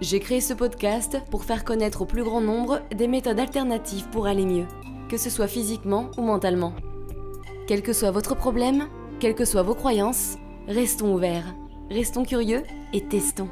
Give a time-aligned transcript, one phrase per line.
[0.00, 4.28] J'ai créé ce podcast pour faire connaître au plus grand nombre des méthodes alternatives pour
[4.28, 4.66] aller mieux,
[5.08, 6.72] que ce soit physiquement ou mentalement.
[7.66, 8.86] Quel que soit votre problème,
[9.18, 10.36] quelles que soient vos croyances,
[10.68, 11.52] restons ouverts,
[11.90, 13.48] restons curieux et testons.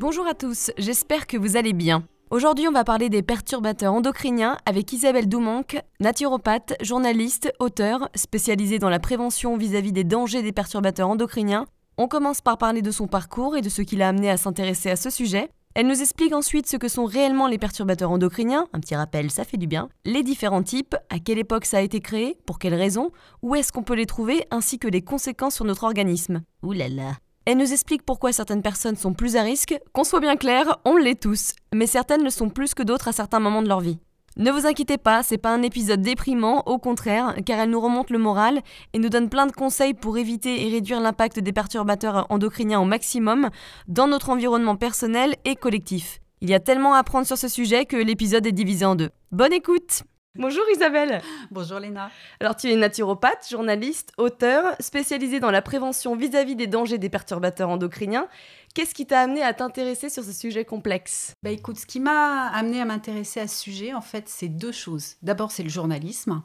[0.00, 2.04] Bonjour à tous, j'espère que vous allez bien.
[2.30, 8.88] Aujourd'hui, on va parler des perturbateurs endocriniens avec Isabelle Doumanque, naturopathe, journaliste, auteur, spécialisée dans
[8.88, 11.66] la prévention vis-à-vis des dangers des perturbateurs endocriniens.
[11.96, 14.90] On commence par parler de son parcours et de ce qui l'a amené à s'intéresser
[14.90, 15.48] à ce sujet.
[15.76, 19.44] Elle nous explique ensuite ce que sont réellement les perturbateurs endocriniens, un petit rappel, ça
[19.44, 22.74] fait du bien, les différents types, à quelle époque ça a été créé, pour quelles
[22.74, 26.42] raisons, où est-ce qu'on peut les trouver, ainsi que les conséquences sur notre organisme.
[26.62, 27.12] Ouh là là
[27.46, 29.78] elle nous explique pourquoi certaines personnes sont plus à risque.
[29.92, 33.12] Qu'on soit bien clair, on l'est tous, mais certaines le sont plus que d'autres à
[33.12, 33.98] certains moments de leur vie.
[34.36, 38.10] Ne vous inquiétez pas, c'est pas un épisode déprimant, au contraire, car elle nous remonte
[38.10, 42.26] le moral et nous donne plein de conseils pour éviter et réduire l'impact des perturbateurs
[42.30, 43.50] endocriniens au maximum
[43.86, 46.18] dans notre environnement personnel et collectif.
[46.40, 49.10] Il y a tellement à apprendre sur ce sujet que l'épisode est divisé en deux.
[49.30, 50.02] Bonne écoute
[50.36, 51.22] Bonjour Isabelle.
[51.52, 52.10] Bonjour Léna.
[52.40, 57.68] Alors tu es naturopathe, journaliste, auteur, spécialisée dans la prévention vis-à-vis des dangers des perturbateurs
[57.68, 58.26] endocriniens.
[58.74, 61.36] Qu'est-ce qui t'a amené à t'intéresser sur ce sujet complexe?
[61.44, 64.72] Bah écoute, ce qui m'a amené à m'intéresser à ce sujet, en fait, c'est deux
[64.72, 65.14] choses.
[65.22, 66.42] D'abord, c'est le journalisme,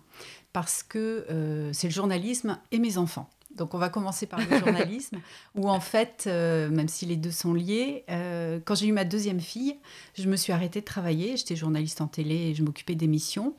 [0.54, 3.28] parce que euh, c'est le journalisme et mes enfants.
[3.56, 5.20] Donc on va commencer par le journalisme,
[5.56, 9.06] où en fait, euh, même si les deux sont liés, euh, quand j'ai eu ma
[9.06, 9.76] deuxième fille,
[10.16, 11.36] je me suis arrêtée de travailler.
[11.36, 13.56] J'étais journaliste en télé et je m'occupais d'émissions.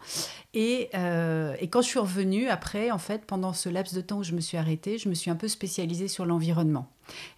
[0.55, 4.19] Et, euh, et, quand je suis revenue, après, en fait, pendant ce laps de temps
[4.19, 6.89] où je me suis arrêtée, je me suis un peu spécialisée sur l'environnement.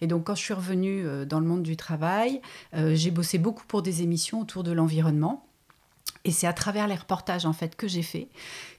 [0.01, 2.41] Et donc quand je suis revenue dans le monde du travail,
[2.73, 5.47] j'ai bossé beaucoup pour des émissions autour de l'environnement.
[6.25, 8.29] Et c'est à travers les reportages en fait que j'ai fait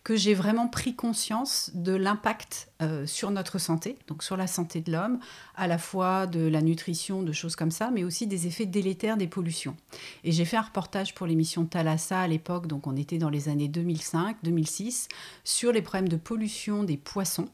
[0.02, 4.82] que j'ai vraiment pris conscience de l'impact euh, sur notre santé, donc sur la santé
[4.82, 5.18] de l'homme,
[5.56, 9.16] à la fois de la nutrition, de choses comme ça, mais aussi des effets délétères
[9.16, 9.76] des pollutions.
[10.22, 13.48] Et j'ai fait un reportage pour l'émission Thalassa à l'époque, donc on était dans les
[13.48, 15.08] années 2005-2006,
[15.42, 17.48] sur les problèmes de pollution des poissons.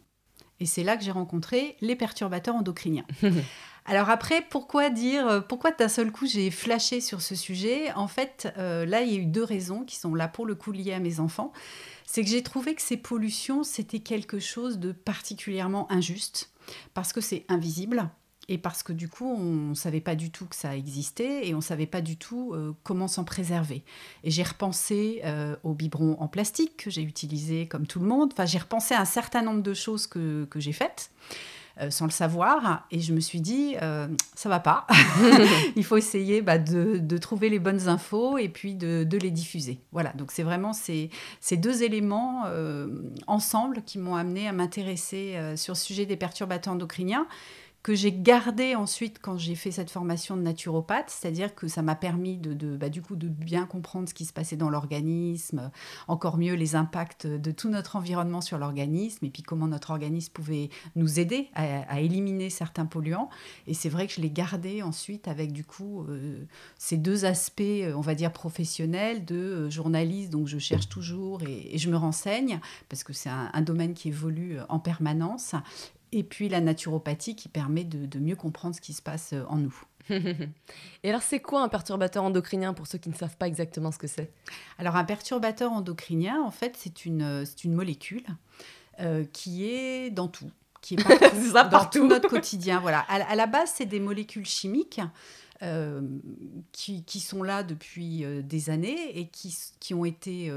[0.60, 3.06] Et c'est là que j'ai rencontré les perturbateurs endocriniens.
[3.86, 7.92] Alors après, pourquoi dire, euh, pourquoi d'un seul coup j'ai flashé sur ce sujet?
[7.92, 10.54] En fait, euh, là, il y a eu deux raisons qui sont là pour le
[10.54, 11.52] coup liées à mes enfants.
[12.04, 16.50] C'est que j'ai trouvé que ces pollutions, c'était quelque chose de particulièrement injuste,
[16.92, 18.10] parce que c'est invisible,
[18.50, 21.54] et parce que du coup, on ne savait pas du tout que ça existait et
[21.54, 23.82] on ne savait pas du tout euh, comment s'en préserver.
[24.24, 25.22] Et j'ai repensé
[25.62, 28.30] aux biberons en plastique que j'ai utilisés comme tout le monde.
[28.32, 31.10] Enfin, j'ai repensé à un certain nombre de choses que, que j'ai faites.
[31.80, 32.86] Euh, sans le savoir.
[32.90, 34.86] Et je me suis dit, euh, ça va pas.
[35.76, 39.78] Il faut essayer bah, de, trouver les bonnes infos et puis de, les diffuser.
[39.92, 42.88] Voilà, donc c'est vraiment ces, ces, deux éléments euh,
[43.26, 47.26] ensemble qui m'ont amené à m'intéresser sur le sujet des perturbateurs endocriniens
[47.82, 51.94] que j'ai gardé ensuite quand j'ai fait cette formation de naturopathe, c'est-à-dire que ça m'a
[51.94, 55.70] permis de, bah, du coup de bien comprendre ce qui se passait dans l'organisme,
[56.06, 60.32] encore mieux les impacts de tout notre environnement sur l'organisme et puis comment notre organisme
[60.32, 63.30] pouvait nous aider à, éliminer certains polluants.
[63.66, 66.44] Et c'est vrai que je l'ai gardé ensuite avec du coup euh,
[66.78, 71.42] ces deux aspects, euh, on va dire professionnels, de euh, journaliste, donc je cherche toujours
[71.42, 75.54] et, je me renseigne parce que c'est un, un domaine qui évolue en permanence
[76.12, 79.56] et puis la naturopathie qui permet de, mieux comprendre ce qui se passe euh, en
[79.56, 79.82] nous.
[80.10, 83.98] et alors, c'est quoi un perturbateur endocrinien pour ceux qui ne savent pas exactement ce
[83.98, 84.32] que c'est?
[84.78, 88.26] Alors, un perturbateur endocrinien, en fait, c'est une, euh, une molécule
[88.98, 90.50] euh, qui est dans tout,
[90.80, 91.04] qui est
[91.52, 92.80] partout, dans tout notre quotidien.
[92.80, 93.00] Voilà.
[93.00, 95.00] À, la base, c'est des molécules chimiques.
[96.72, 100.50] qui, qui, sont là depuis des années et qui, qui ont été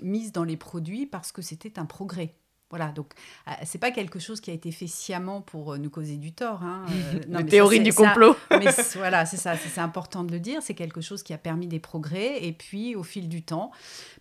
[0.00, 2.36] mises dans les produits parce que c'était un progrès.
[2.70, 3.12] Voilà, donc
[3.46, 6.32] ah, c'est pas quelque chose qui a été fait sciemment pour euh, nous causer du
[6.32, 6.62] tort.
[6.62, 6.86] Hein.
[7.30, 8.36] Euh, théorie du complot.
[8.50, 10.60] mais voilà, c'est ça, c'est important de le dire.
[10.62, 12.42] C'est quelque chose qui a permis des progrès.
[12.44, 13.70] Et puis, au fil du temps,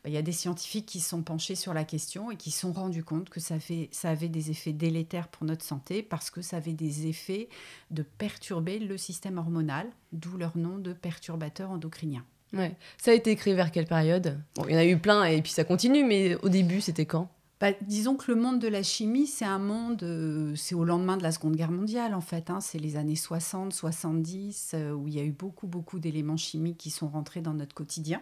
[0.03, 2.59] bah, il y a des scientifiques qui sont penchés sur la question et qui se
[2.59, 6.29] sont rendus compte que ça, fait, ça avait des effets délétères pour notre santé parce
[6.29, 7.49] que ça avait des effets
[7.91, 12.23] de perturber le système hormonal, d'où leur nom de perturbateur endocrinien.
[12.53, 12.75] Ouais.
[12.97, 14.39] Ça a été écrit vers quelle période?
[14.55, 17.05] Bon, Il y en a eu plein et puis ça continue, mais au début, c'était
[17.05, 17.29] quand?
[17.63, 21.15] Bah, disons que le monde de la chimie, c'est un monde, euh, c'est au lendemain
[21.15, 22.49] de la Seconde Guerre mondiale en fait.
[22.49, 22.59] Hein.
[22.59, 26.77] c'est les années 60, 70, euh, où il y a eu beaucoup, beaucoup d'éléments chimiques
[26.77, 28.21] qui sont rentrés dans notre quotidien.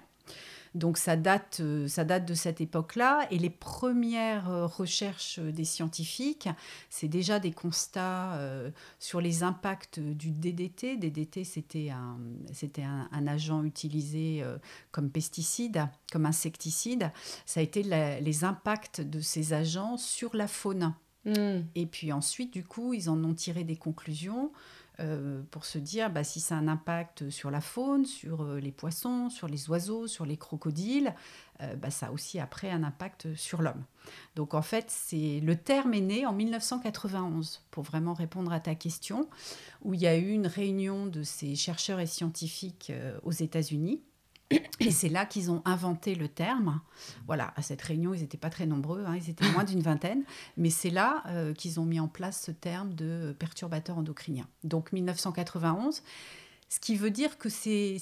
[0.74, 3.28] Donc ça date, euh, ça date de cette époque-là.
[3.30, 6.48] Et les premières euh, recherches des scientifiques,
[6.90, 10.96] c'est déjà des constats euh, sur les impacts du DDT.
[10.96, 12.18] DDT, c'était un,
[12.54, 14.44] c'était un, agent utilisé
[14.92, 17.12] comme pesticide, comme insecticide.
[17.46, 20.94] Ça a été les impacts de ces agents sur la faune.
[21.26, 21.62] Hmm.
[21.76, 24.52] Et puis ensuite, du coup, ils en ont tiré des conclusions
[25.02, 28.60] euh, pour se dire bah, si ça a un impact sur la faune, sur euh,
[28.60, 31.16] les poissons, sur les oiseaux, sur les crocodiles,
[31.62, 33.84] euh, bah, ça a aussi après un impact sur l'homme.
[34.36, 38.76] Donc en fait, c'est le terme est né en 1991 pour vraiment répondre à ta
[38.76, 39.28] question,
[39.82, 42.92] où il y a eu une réunion de ces chercheurs et scientifiques
[43.24, 44.02] aux États-Unis
[44.80, 46.82] et c'est là qu'ils ont inventé le terme.
[47.28, 50.24] Voilà, à cette réunion, ils n'étaient pas très nombreux, hein, ils étaient moins d'une vingtaine,
[50.58, 54.48] mais c'est là euh, qu'ils ont mis en place ce terme de perturbateur endocrinien.
[54.64, 56.04] Donc 1991.
[56.72, 58.00] Ce qui veut dire que c'est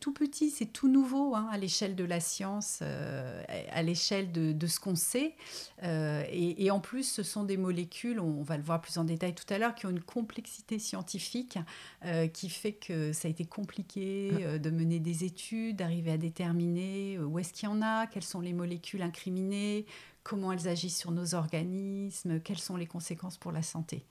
[0.00, 4.50] tout petit, c'est tout nouveau hein, à l'échelle de la science, euh, à l'échelle de,
[4.50, 5.36] de, ce qu'on sait.
[5.84, 9.04] Euh, et, et, en plus, ce sont des molécules, on, va le voir plus en
[9.04, 11.60] détail tout à l'heure, qui ont une complexité scientifique
[12.04, 17.20] euh, qui fait que ça a été compliqué de mener des études, d'arriver à déterminer
[17.20, 19.86] où est-ce qu'il y en a, quelles sont les molécules incriminées,
[20.24, 24.04] comment elles agissent sur nos organismes, quelles sont les conséquences pour la santé.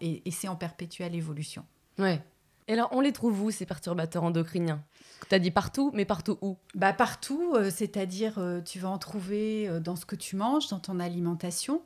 [0.00, 1.66] et, et c'est en perpétuelle évolution.
[1.98, 2.22] Ouais.
[2.68, 4.82] Et alors, on les trouve où, ces perturbateurs endocriniens?
[5.28, 6.56] Tu as dit partout, mais partout où?
[6.74, 10.68] Bah Partout, euh, c'est-à-dire euh, tu vas en trouver euh, dans ce que tu manges,
[10.68, 11.82] dans ton alimentation,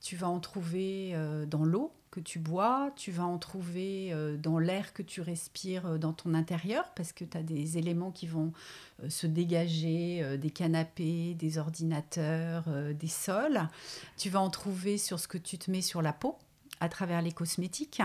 [0.00, 1.14] tu vas en trouver
[1.46, 6.14] dans l'eau que tu bois, tu vas en trouver dans l'air que tu respires dans
[6.14, 8.52] ton intérieur, parce que tu as des éléments qui vont
[9.10, 13.68] se dégager des canapés, des ordinateurs, des sols.
[14.16, 16.38] Tu vas en trouver sur ce que tu te mets sur la peau
[16.80, 18.00] à travers les cosmétiques.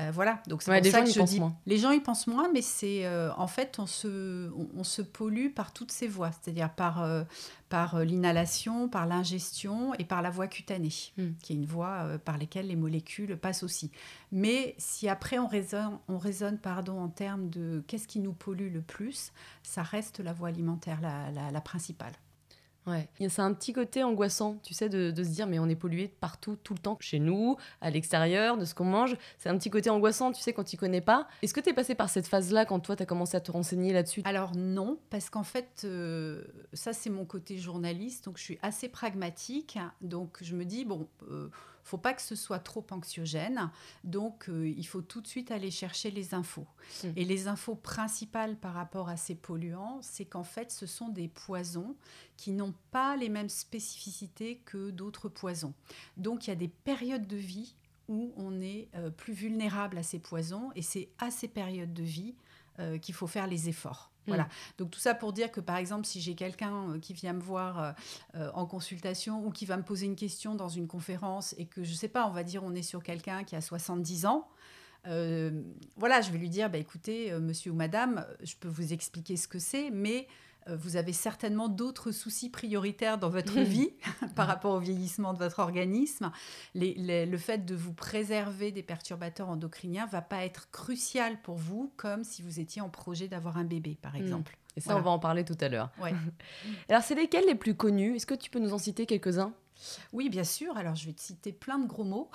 [0.00, 1.38] Euh, voilà, donc c'est pour ça que je dis.
[1.38, 1.54] Moins.
[1.66, 5.50] Les gens y pensent moins, mais c'est euh, en fait on se, on, se pollue
[5.50, 7.22] par toutes ces voies, c'est-à-dire par, euh,
[7.68, 11.30] par l'inhalation, par l'ingestion et par la voie cutanée, hmm.
[11.40, 13.92] qui est une voie par laquelle les molécules passent aussi.
[14.32, 18.72] Mais si après on raisonne, on raisonne pardon, en termes de qu'est-ce qui nous pollue
[18.72, 19.32] le plus,
[19.62, 22.14] ça reste la voie alimentaire la, la, la principale.
[22.86, 26.08] Ouais, c'est un petit côté angoissant, tu sais, de, se dire mais on est pollué
[26.20, 29.16] partout, tout le temps, chez nous, à l'extérieur, de ce qu'on mange.
[29.38, 31.26] C'est un petit côté angoissant, tu sais, quand tu connais pas.
[31.42, 33.50] Est-ce que tu es passé par cette phase-là quand toi tu as commencé à te
[33.50, 34.20] renseigner là-dessus?
[34.24, 36.44] Alors non, parce qu'en fait, euh,
[36.74, 39.78] ça c'est mon côté journaliste, donc je suis assez pragmatique.
[40.02, 41.48] Donc je me dis, bon, euh,
[41.84, 43.70] faut pas que ce soit trop anxiogène.
[44.02, 46.66] Donc, euh, il faut tout de suite aller chercher les infos.
[47.02, 47.08] Mmh.
[47.16, 51.28] Et les infos principales par rapport à ces polluants, c'est qu'en fait, ce sont des
[51.28, 51.94] poisons
[52.36, 55.74] qui n'ont pas les mêmes spécificités que d'autres poisons.
[56.16, 57.74] Donc, il y a des périodes de vie
[58.08, 62.02] où on est euh, plus vulnérable à ces poisons et c'est à ces périodes de
[62.02, 62.34] vie
[62.78, 64.10] euh, qu'il faut faire les efforts.
[64.26, 64.44] Voilà.
[64.44, 64.48] Mm.
[64.78, 67.40] Donc tout ça pour dire que par exemple, si j'ai quelqu'un euh, qui vient me
[67.40, 67.92] voir euh,
[68.36, 71.82] euh, en consultation ou qui va me poser une question dans une conférence et que
[71.84, 74.48] je sais pas, on va dire on est sur quelqu'un qui a 70 ans,
[75.96, 79.46] voilà, je vais lui dire, bah, écoutez, monsieur ou madame, je peux vous expliquer ce
[79.46, 80.26] que c'est, mais
[80.68, 83.90] vous avez certainement d'autres soucis prioritaires dans votre vie
[84.36, 86.30] par rapport au vieillissement de votre organisme.
[86.74, 92.24] le fait de vous préserver des perturbateurs endocriniens va pas être crucial pour vous comme
[92.24, 94.22] si vous étiez en projet d'avoir un bébé, par hmm.
[94.22, 94.58] exemple.
[94.76, 95.90] Et ça, on va en parler tout à l'heure.
[96.88, 98.16] Alors, c'est lesquels les plus connus?
[98.16, 99.52] Est-ce que tu peux nous en citer quelques-uns?
[100.12, 100.76] Oui, bien sûr.
[100.76, 102.30] Alors, je vais te citer plein de gros mots.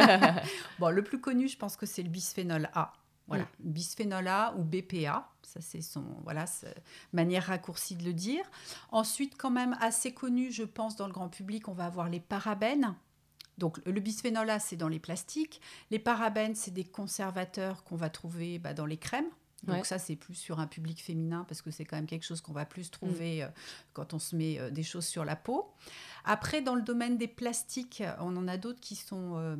[0.78, 2.92] bon, le plus connu, je pense que c'est le bisphénol A.
[3.30, 3.70] Voilà, mm.
[3.70, 6.44] bisphénol A ou BPA, ça c'est son voilà
[7.12, 8.44] manière raccourcie de le dire.
[8.90, 12.20] Ensuite, quand même assez connu, je pense dans le grand public, on va avoir les
[12.20, 12.94] parabènes.
[13.56, 15.60] Donc le bisphénol A, c'est dans les plastiques.
[15.90, 19.30] Les parabènes, c'est des conservateurs qu'on va trouver bah, dans les crèmes.
[19.64, 22.40] Donc ça, c'est plus sur un public féminin parce que c'est quand même quelque chose
[22.40, 23.42] qu'on va plus trouver mm.
[23.42, 23.48] euh,
[23.92, 25.70] quand on se met euh, des choses sur la peau.
[26.24, 29.56] Après, dans le domaine des plastiques, on en a d'autres qui sont euh,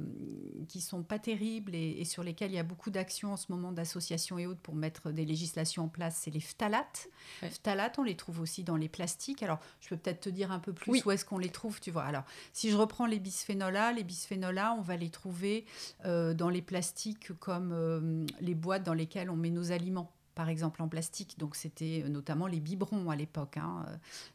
[0.68, 3.72] qui sont pas terribles et, sur lesquels il y a beaucoup d'actions en ce moment
[3.72, 6.18] d'associations et autres pour mettre des législations en place.
[6.22, 7.08] C'est les phtalates.
[7.42, 9.42] Phtalates, on les trouve aussi dans les plastiques.
[9.42, 11.80] Alors, je peux peut-être te dire un peu plus où est-ce qu'on les trouve.
[11.80, 12.04] Tu vois.
[12.04, 15.64] Alors, si je reprends les bisphénols A, les bisphénols A, on va les trouver
[16.04, 20.48] euh, dans les plastiques comme euh, les boîtes dans lesquelles on met nos aliments par
[20.48, 21.38] exemple en plastique.
[21.38, 23.84] Donc c'était notamment les biberons à l'époque, hein,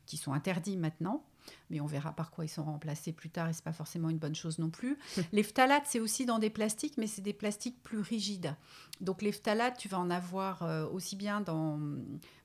[0.05, 1.23] qui sont interdits maintenant
[1.69, 4.17] mais on verra par quoi ils sont remplacés plus tard et c'est pas forcément une
[4.17, 4.97] bonne chose non plus.
[5.31, 8.55] les phtalates, c'est aussi dans des plastiques, mais c'est des plastiques plus rigides.
[9.01, 11.79] Donc les phtalates, tu vas en avoir euh, aussi bien dans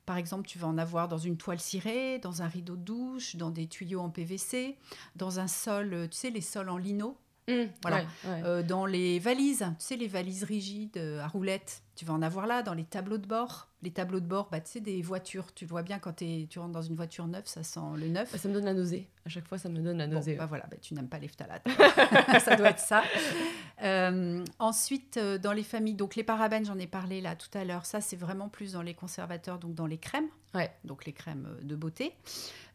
[0.05, 3.35] par exemple, tu vas en avoir dans une toile cirée, dans un rideau de douche,
[3.35, 4.77] dans des tuyaux en PVC,
[5.15, 7.17] dans un sol, tu sais, les sols en lino.
[7.47, 8.05] Mmh, voilà.
[8.25, 12.23] Euh, dans les valises, tu sais, les valises rigides euh, à roulettes, tu vas en
[12.23, 13.67] avoir là, dans les tableaux de bord.
[13.83, 16.57] Les tableaux de bord, bah, tu sais, des voitures, tu le vois bien quand tu
[16.57, 18.31] rentres dans une voiture neuve, ça sent le neuf.
[18.31, 19.07] Bah, ça me donne la nausée.
[19.23, 20.33] À chaque fois, ça me donne la nausée.
[20.33, 21.63] bah voilà, bah, tu n'aimes pas les phtalates.
[22.43, 23.03] ça doit être ça.
[23.83, 27.85] Euh, ensuite, dans les familles, donc les parabènes, j'en ai parlé là tout à l'heure.
[27.85, 30.29] Ça, c'est vraiment plus dans les conservateurs, donc dans les crèmes.
[30.55, 30.71] Ouais.
[30.83, 32.15] Donc les crèmes de beauté.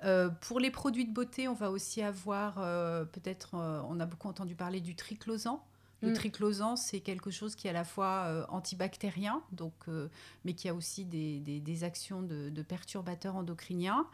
[0.05, 4.07] Euh, pour les produits de beauté, on va aussi avoir, euh, peut-être, euh, on a
[4.07, 5.61] beaucoup entendu parler du triclosan.
[6.03, 6.15] Le mm.
[6.15, 9.73] triclosan, c'est quelque chose qui est à la fois antibactérien, donc,
[10.45, 14.07] mais qui a aussi des, des, actions de, de, perturbateurs endocriniens.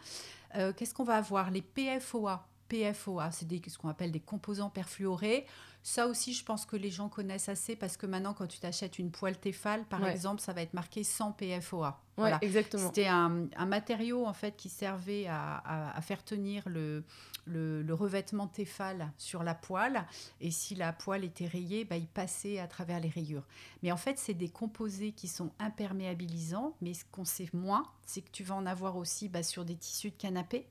[0.54, 1.50] Qu'est-ce qu'on va avoir?
[1.50, 2.46] Les PFOA.
[2.72, 5.44] PFOA, c'est ce qu'on appelle des composants perfluorés.
[5.82, 8.98] Ça aussi, je pense que les gens connaissent assez parce que maintenant, quand tu t'achètes
[8.98, 12.00] une poêle Tefal, par exemple, ça va être marqué sans PFOA.
[12.16, 12.38] voilà.
[12.40, 12.86] exactement.
[12.86, 17.04] C'était un, matériau en fait qui servait à, faire tenir le,
[17.46, 20.06] le, revêtement Tefal sur la poêle.
[20.40, 23.46] Et si la poêle était rayée, bah, il passait à travers les rayures.
[23.82, 26.74] Mais en fait, c'est des composés qui sont imperméabilisants.
[26.80, 29.76] Mais ce qu'on sait moins, c'est que tu vas en avoir aussi bah, sur des
[29.76, 30.68] tissus de canapé.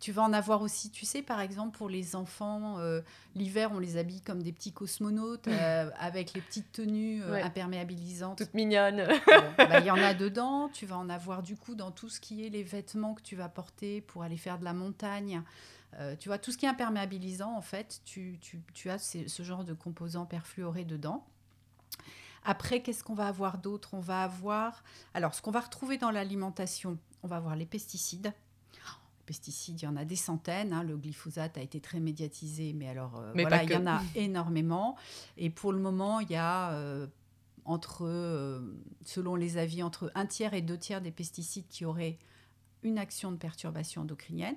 [0.00, 3.00] Tu vas en avoir aussi, tu sais, par exemple, pour les enfants, euh,
[3.34, 8.38] l'hiver, on les habille comme des petits cosmonautes euh, avec les petites tenues euh, imperméabilisantes.
[8.38, 9.08] Toutes mignonnes.
[9.56, 10.68] Bah, il y en a dedans.
[10.68, 13.34] Tu vas en avoir du coup dans tout ce qui est les vêtements que tu
[13.34, 15.42] vas porter pour aller faire de la montagne.
[16.20, 19.64] tu vois, tout ce qui est imperméabilisant, en fait, tu, tu, tu as ce genre
[19.64, 21.26] de composants perfluorés dedans.
[22.44, 23.90] Après, qu'est-ce qu'on va avoir d'autre?
[23.94, 24.84] On va avoir...
[25.12, 28.32] Alors, ce qu'on va retrouver dans l'alimentation, on va avoir les pesticides
[29.28, 30.72] pesticides, il y en a des centaines.
[30.72, 30.82] Hein.
[30.82, 34.96] Le glyphosate a été très médiatisé, mais alors euh, voilà, il y en a énormément.
[35.36, 37.06] Et pour le moment, il y a euh,
[37.66, 38.60] entre, euh,
[39.04, 42.18] selon les avis, entre un tiers et deux tiers des pesticides qui auraient
[42.82, 44.56] une action de perturbation endocrinienne.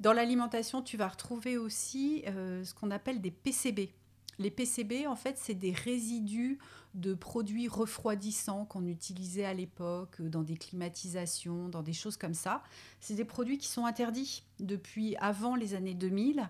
[0.00, 3.90] Dans l'alimentation, tu vas retrouver aussi ce qu'on appelle des PCB.
[4.38, 6.58] Les PCB, en fait, c'est des résidus
[6.94, 12.62] de produits refroidissants qu'on utilisait à l'époque dans des climatisations, dans des choses comme ça.
[13.00, 16.48] C'est des produits qui sont interdits depuis avant les années 2000,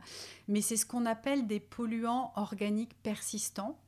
[0.48, 3.78] mais c'est ce qu'on appelle des polluants organiques persistants.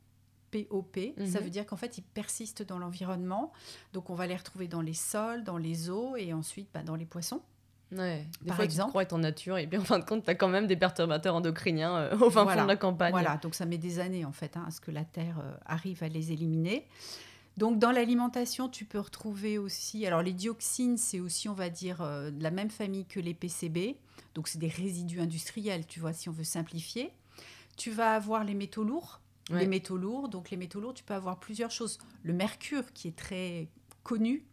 [0.49, 1.43] POP, ça mhm.
[1.43, 3.51] veut dire qu'en fait ils persistent dans l'environnement,
[3.91, 6.95] donc on va les retrouver dans les sols, dans les eaux et ensuite bah, dans
[6.95, 7.41] les poissons.
[7.91, 8.25] Ouais.
[8.41, 10.25] Des Par fois, exemple, tu crois être en nature et bien en fin de compte,
[10.25, 13.11] tu as quand même des perturbateurs endocriniens euh, au fin fond de la campagne.
[13.11, 15.55] Voilà, donc ça met des années en fait hein, à ce que la Terre euh,
[15.65, 16.85] arrive à les éliminer.
[17.55, 22.01] Donc dans l'alimentation, tu peux retrouver aussi, alors les dioxines, c'est aussi, on va dire,
[22.01, 23.95] euh, de la même famille que les PCB.
[24.35, 27.11] Donc c'est des résidus industriels, tu vois, si on veut simplifier.
[27.75, 29.21] Tu vas avoir les métaux lourds.
[29.49, 31.99] Les métaux lourds, donc les métaux lourds, tu peux avoir plusieurs choses.
[32.21, 33.69] Le mercure, qui est très
[34.03, 34.43] connu,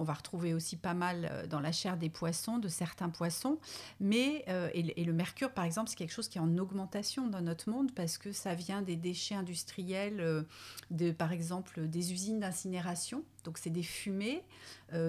[0.00, 3.58] qu'on va retrouver aussi pas mal euh, dans la chair des poissons, de certains poissons.
[4.00, 7.42] Mais, euh, et, le mercure, par exemple, c'est quelque chose qui est en augmentation dans
[7.42, 10.44] notre monde parce que ça vient des déchets industriels, euh,
[10.90, 13.24] de, par exemple, des usines d'incinération.
[13.44, 14.42] Donc, c'est des fumées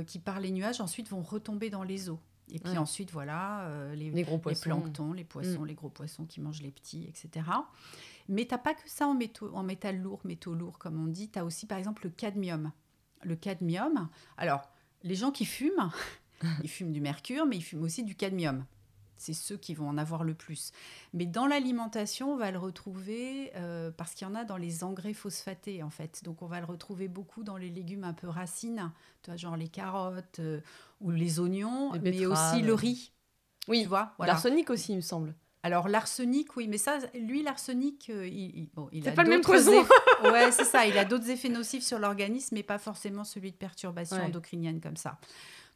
[0.07, 2.19] qui, par les nuages, ensuite vont retomber dans les eaux.
[2.51, 4.69] Et puis ensuite, voilà, les, les, gros poissons.
[4.69, 5.65] les planctons, les poissons, mm.
[5.65, 7.45] les gros poissons qui mangent les petits, etc.
[8.27, 11.07] Mais tu n'as pas que ça en, métaux, en métal lourd, métaux lourds, comme on
[11.07, 11.29] dit.
[11.29, 12.71] Tu as aussi, par exemple, le cadmium
[13.23, 14.09] le cadmium.
[14.37, 14.69] Alors,
[15.03, 15.91] les gens qui fument,
[16.63, 18.65] ils fument du mercure, mais ils fument aussi du cadmium.
[19.17, 20.71] C'est ceux qui vont en avoir le plus.
[21.13, 24.83] Mais dans l'alimentation, on va le retrouver euh, parce qu'il y en a dans les
[24.83, 26.23] engrais phosphatés, en fait.
[26.23, 28.91] Donc, on va le retrouver beaucoup dans les légumes un peu racines,
[29.21, 30.59] tu genre les carottes euh,
[31.01, 33.11] ou les oignons, mais aussi le riz.
[33.67, 35.35] Oui, tu vois, l'arsenic aussi, il me semble.
[35.63, 39.41] Alors l'arsenic, oui, mais ça, lui, l'arsenic, euh, il, bon, il a pas le même
[39.41, 39.85] poison.
[40.23, 40.87] ouais, c'est ça.
[40.87, 44.97] Il a d'autres effets nocifs sur l'organisme, mais pas forcément celui de perturbation endocrinienne comme
[44.97, 45.19] ça.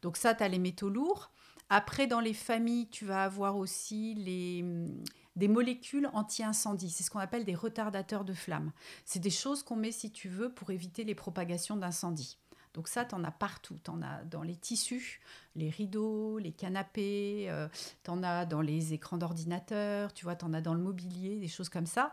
[0.01, 1.31] Donc ça, tu as les métaux lourds.
[1.69, 5.03] Après, dans les familles, tu vas avoir aussi les, mm,
[5.35, 6.89] des molécules anti-incendie.
[6.89, 8.71] C'est ce qu'on appelle des retardateurs de flamme.
[9.03, 12.37] C'est des choses qu'on met, si tu veux, pour éviter les propagations d'incendie.
[12.75, 13.79] Donc ça, tu en as partout.
[13.83, 15.21] Tu en as dans les tissus,
[15.55, 17.67] les rideaux, les canapés, euh,
[18.03, 21.39] tu en as dans les écrans d'ordinateur, tu vois, tu en as dans le mobilier,
[21.39, 22.11] des choses comme ça.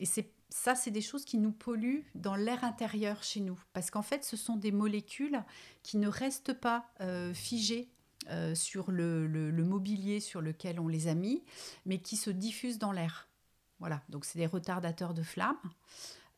[0.00, 3.62] Et c'est ça, c'est des choses qui nous polluent dans l'air intérieur chez nous.
[3.72, 5.44] Parce qu'en fait, ce sont des molécules
[5.84, 7.88] qui ne restent pas euh, figées
[8.30, 11.44] euh, sur le, le, mobilier sur lequel on les a mis,
[11.86, 13.28] mais qui se diffusent dans l'air.
[13.78, 15.56] Voilà, donc c'est des retardateurs de flammes.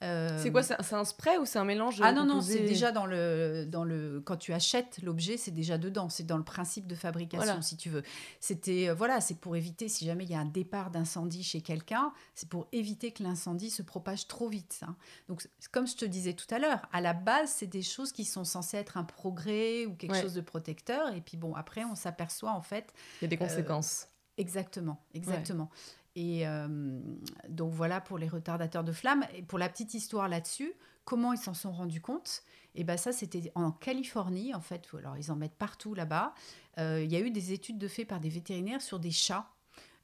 [0.03, 2.93] Euh, c'est quoi C'est un spray ou c'est un mélange Ah non, non, c'est déjà
[2.93, 4.21] dans le, dans le.
[4.25, 6.09] Quand tu achètes l'objet, c'est déjà dedans.
[6.09, 8.03] C'est dans le principe de fabrication, si tu veux.
[8.41, 8.89] C'était.
[8.89, 12.13] Euh, voilà, c'est pour éviter, si jamais il y a un départ d'incendie chez quelqu'un,
[12.35, 14.81] c'est pour éviter que l'incendie se propage trop vite.
[14.87, 14.97] Hein.
[15.29, 18.25] Donc, comme je te disais tout à l'heure, à la base, c'est des choses qui
[18.25, 21.15] sont censées être un progrès ou quelque chose de protecteur.
[21.15, 22.93] Et puis, bon, après, on s'aperçoit, en fait.
[23.21, 24.09] Il y a des conséquences.
[24.39, 25.71] Exactement, exactement.
[26.15, 27.01] Et euh,
[27.49, 29.25] donc voilà pour les retardateurs de flammes.
[29.35, 30.73] Et pour la petite histoire là-dessus,
[31.05, 32.43] comment ils s'en sont rendus compte?
[32.75, 34.89] Et eh bien ça, c'était en Californie, en fait.
[34.99, 36.35] Alors ils en mettent partout là-bas.
[36.79, 39.51] Euh, il y a eu des études de fait par des vétérinaires sur des chats.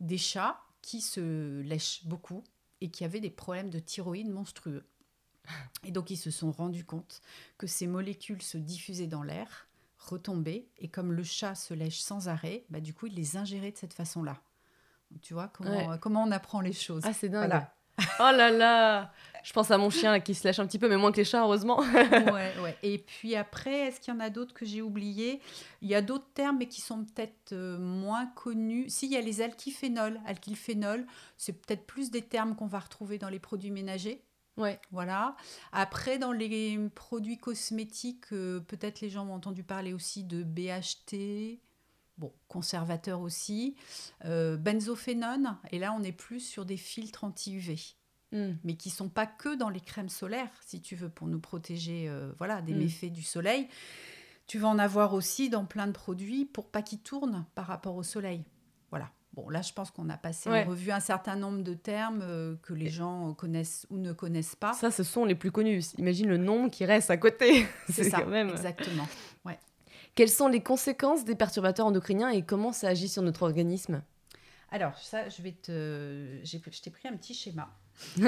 [0.01, 2.45] Des chats qui se lèchent beaucoup
[2.81, 4.85] et qui avaient des problèmes de thyroïde monstrueux.
[5.85, 7.23] Et donc ils se sont rendus compte
[7.57, 12.29] que ces molécules se diffusaient dans l'air, retombaient, et comme le chat se lèche sans
[12.29, 14.41] arrêt, bah, du coup ils les ingéraient de cette façon-là.
[15.23, 17.03] Tu vois comment, comment on apprend les choses.
[17.05, 17.53] Ah, c'est dingue.
[18.21, 19.13] oh là là
[19.43, 21.25] Je pense à mon chien qui se lâche un petit peu, mais moins que les
[21.25, 21.81] chats, heureusement.
[21.81, 22.77] ouais, ouais.
[22.83, 25.41] Et puis après, est-ce qu'il y en a d'autres que j'ai oubliés?
[25.83, 28.89] Il y a d'autres termes, mais qui sont peut-être euh, moins connus.
[28.89, 30.21] Si, il y a les alkyphénols.
[30.27, 34.23] Alkylphénol, c'est peut-être plus des termes qu'on va retrouver dans les produits ménagers.
[34.57, 34.81] Ouais.
[34.91, 35.37] Voilà.
[35.73, 41.61] Après, dans les produits cosmétiques, euh, peut-être les gens ont entendu parler aussi de BHT,
[42.19, 43.77] bon, conservateur aussi,
[44.25, 47.77] euh, benzophénone, et là on est plus sur des filtres anti-UV.
[48.31, 48.57] Hmm.
[48.63, 52.09] Mais qui sont pas que dans les crèmes solaires, si tu veux, pour nous protéger
[52.09, 52.79] euh, voilà, des hmm.
[52.79, 53.69] méfaits du soleil.
[54.47, 57.97] Tu vas en avoir aussi dans plein de produits pour pas qu'ils tournent par rapport
[57.97, 58.45] au soleil.
[58.91, 59.11] Voilà.
[59.35, 62.57] Bon, là, je pense qu'on a passé en revue un certain nombre de termes euh,
[62.63, 64.73] que les gens connaissent ou ne connaissent pas.
[64.73, 65.85] Ça, ce sont les plus connus.
[65.97, 67.67] Imagine le nom qui reste à côté.
[67.89, 68.51] C'est ça, même...
[68.51, 69.07] exactement.
[70.19, 74.03] Quelles sont les conséquences des perturbateurs endocriniens et comment ça agit sur notre organisme
[74.73, 76.41] Alors, ça, je vais te.
[76.43, 77.69] Je t'ai pris un petit schéma.
[78.17, 78.27] bon,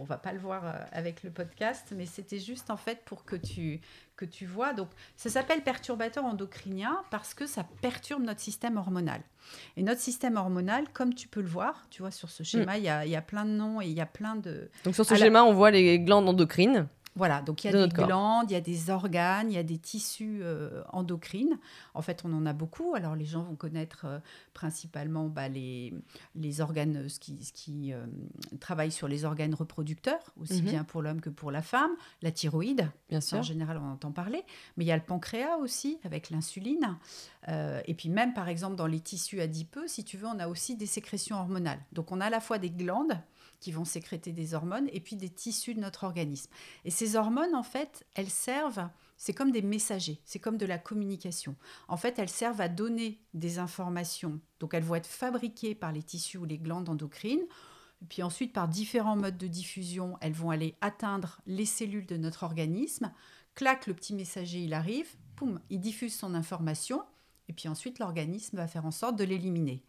[0.00, 3.24] on va pas le voir euh, avec le podcast, mais c'était juste en fait pour
[3.24, 3.80] que tu,
[4.16, 4.72] que tu vois.
[4.72, 9.20] Donc, ça s'appelle perturbateur endocrinien parce que ça perturbe notre système hormonal.
[9.76, 12.78] Et notre système hormonal, comme tu peux le voir, tu vois, sur ce schéma, mm.
[12.78, 14.68] il y, a, y, a, plein de noms et il y a plein de.
[14.82, 16.88] Donc, sur ce schéma, on voit les glandes endocrines.
[17.16, 19.62] Voilà, donc il y a des glandes, il y a des organes, il y a
[19.62, 21.58] des tissus euh, endocrines.
[21.94, 22.94] En fait, on en a beaucoup.
[22.94, 24.18] Alors, les gens vont connaître euh,
[24.52, 25.94] principalement bah, les,
[26.34, 28.04] les organes ce qui, ce qui euh,
[28.60, 30.68] travaillent sur les organes reproducteurs, aussi mhm.
[30.68, 31.90] bien pour l'homme que pour la femme.
[32.20, 33.38] La thyroïde, bien sûr.
[33.38, 34.44] En général, on entend parler.
[34.76, 36.98] Mais il y a le pancréas aussi, avec l'insuline.
[37.48, 40.76] et puis même, par exemple, dans les tissus adipeux, si tu veux, on a aussi
[40.76, 41.80] des sécrétions hormonales.
[41.92, 43.18] Donc, on a à la fois des glandes
[43.60, 46.50] qui vont sécréter des hormones et puis des tissus de notre organisme.
[46.84, 50.78] Et ces hormones, en fait, elles servent, c'est comme des messagers, c'est comme de la
[50.78, 51.56] communication.
[51.88, 54.40] En fait, elles servent à donner des informations.
[54.60, 57.46] Donc, elles vont être fabriquées par les tissus ou les glandes endocrines.
[58.08, 62.42] Puis ensuite, par différents modes de diffusion, elles vont aller atteindre les cellules de notre
[62.42, 63.10] organisme.
[63.54, 67.02] Clac, le petit messager, il arrive, poum, il diffuse son information.
[67.48, 69.82] Et puis ensuite, l'organisme va faire en sorte de l'éliminer.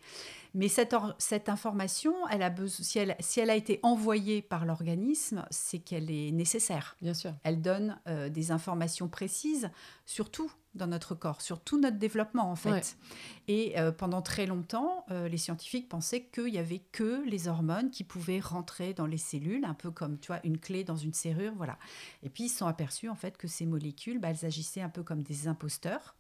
[0.54, 4.66] Mais cette, cette information, elle a besoin, si, elle, si elle a été envoyée par
[4.66, 6.96] l'organisme, c'est qu'elle est nécessaire.
[7.02, 7.34] Bien sûr.
[7.44, 9.70] Elle donne euh, des informations précises
[10.06, 12.98] sur tout dans notre corps, sur tout notre développement en fait.
[13.48, 17.90] Et euh, pendant très longtemps, euh, les scientifiques pensaient qu'il n'y avait que les hormones
[17.90, 21.14] qui pouvaient rentrer dans les cellules, un peu comme tu vois une clé dans une
[21.14, 21.80] serrure, voilà.
[22.22, 24.90] Et puis ils se sont aperçus en fait que ces molécules, bah, elles agissaient un
[24.90, 26.17] peu comme des imposteurs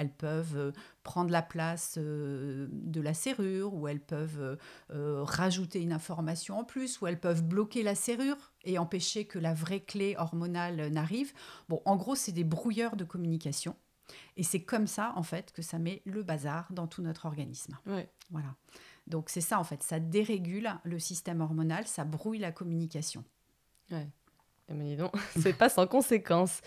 [0.00, 4.58] elles peuvent euh, prendre la place euh, de la serrure, ou elles peuvent
[4.90, 9.38] euh, rajouter une information en plus, ou elles peuvent bloquer la serrure et empêcher que
[9.38, 11.34] la vraie clé hormonale n'arrive.
[11.68, 13.76] Bon, en gros, c'est des brouilleurs de communication.
[14.36, 17.76] Et c'est comme ça, en fait, que ça met le bazar dans tout notre organisme.
[18.30, 18.54] Voilà.
[19.06, 23.24] Donc c'est ça, en fait, ça dérégule le système hormonal, ça brouille la communication.
[23.90, 24.08] Ouais.
[24.70, 26.60] Eh ben, non, c'est pas sans conséquence.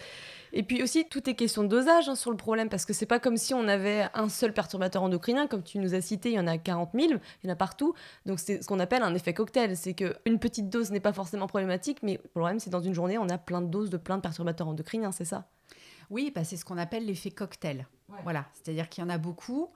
[0.55, 3.07] Et puis aussi, tout est question de dosage hein, sur le problème, parce que c'est
[3.07, 6.35] pas comme si on avait un seul perturbateur endocrinien, comme tu nous as cité, il
[6.35, 7.95] y en a 40 000, il y en a partout.
[8.27, 9.75] Donc c'est ce qu'on appelle un effet cocktail.
[9.75, 13.17] C'est qu'une petite dose n'est pas forcément problématique, mais le problème, c'est dans une journée,
[13.17, 15.47] on a plein de doses de plein de perturbateurs endocriniens, c'est ça?
[16.11, 17.87] Oui, bah, c'est ce qu'on appelle l'effet cocktail.
[18.21, 19.71] Voilà, c'est-à-dire qu'il y en a beaucoup.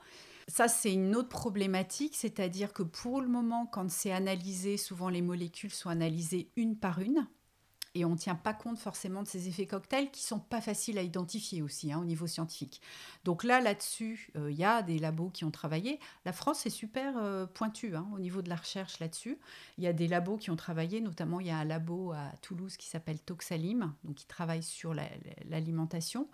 [0.47, 5.23] Ça, c'est une autre problématique, c'est-à-dire que pour le moment, quand c'est analysé, souvent les
[5.23, 7.27] molécules sont analysées une par une
[7.97, 10.97] et on ne tient pas compte forcément de ces effets cocktails qui sont pas faciles
[10.97, 12.81] à identifier aussi hein, au niveau scientifique.
[13.23, 15.99] Donc là, là-dessus, euh, il y a des labos qui ont travaillé.
[16.25, 19.39] La France est super euh, pointue hein, au niveau de la recherche là-dessus.
[19.77, 22.31] Il y a des labos qui ont travaillé, notamment il y a un labo à
[22.41, 26.27] Toulouse qui s'appelle Toxalim, donc qui travaille sur l'alimentation.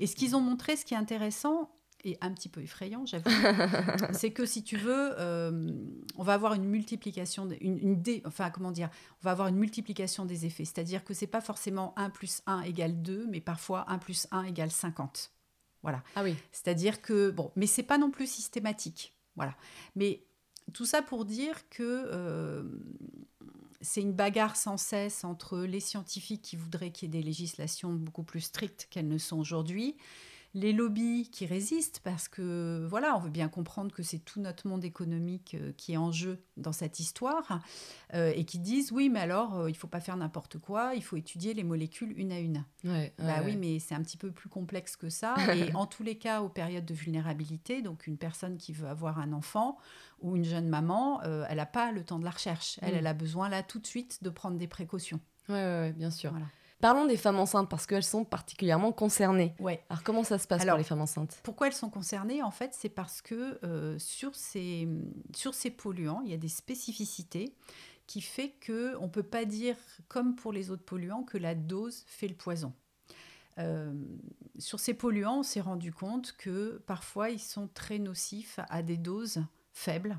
[0.00, 1.70] et ce qu'ils ont montré, ce qui est intéressant,
[2.04, 3.30] et un petit peu effrayant, j'avoue,
[4.12, 5.72] c'est que si tu veux, euh,
[6.16, 10.24] on va avoir une multiplication, une, une enfin comment dire, on va avoir une multiplication
[10.24, 10.64] des effets.
[10.64, 14.44] C'est-à-dire que c'est pas forcément 1 plus 1 égale 2, mais parfois 1 plus 1
[14.44, 15.32] égale 50.
[15.82, 16.02] Voilà.
[16.14, 16.36] Ah oui.
[16.52, 19.16] C'est-à-dire que, bon, mais c'est pas non plus systématique.
[19.36, 19.56] Voilà.
[19.94, 20.24] Mais
[20.72, 22.64] tout ça pour dire que euh,
[23.80, 27.92] c'est une bagarre sans cesse entre les scientifiques qui voudraient qu'il y ait des législations
[27.92, 29.96] beaucoup plus strictes qu'elles ne sont aujourd'hui
[30.56, 34.66] les lobbies qui résistent parce que voilà, on veut bien comprendre que c'est tout notre
[34.66, 37.60] monde économique euh, qui est en jeu dans cette histoire
[38.14, 41.04] euh, et qui disent oui, mais alors euh, il faut pas faire n'importe quoi, il
[41.04, 42.64] faut étudier les molécules une à une.
[43.18, 45.34] bah oui, mais c'est un petit peu plus complexe que ça.
[45.54, 49.18] et en tous les cas, aux périodes de vulnérabilité, donc une personne qui veut avoir
[49.18, 49.76] un enfant
[50.22, 52.78] ou une jeune maman, elle n'a pas le temps de la recherche.
[52.80, 52.98] Elle, mm.
[52.98, 55.20] elle a besoin là tout de suite de prendre des précautions.
[55.50, 56.30] Oui, bien sûr.
[56.30, 56.46] Voilà.
[56.80, 59.54] Parlons des femmes enceintes parce qu'elles sont particulièrement concernées.
[59.58, 59.82] Ouais.
[59.88, 61.40] Alors comment ça se passe pour les femmes enceintes?
[61.42, 62.42] Pourquoi elles sont concernées?
[62.42, 64.88] En fait, c'est parce que euh, sur, ces,
[65.34, 67.54] sur ces polluants, il y a des spécificités
[68.06, 69.76] qui fait que on peut pas dire
[70.08, 72.72] comme pour les autres polluants que la dose fait le poison.
[73.58, 73.92] Euh,
[74.58, 78.98] sur ces polluants, on s'est rendu compte que parfois ils sont très nocifs à des
[78.98, 80.18] doses faibles.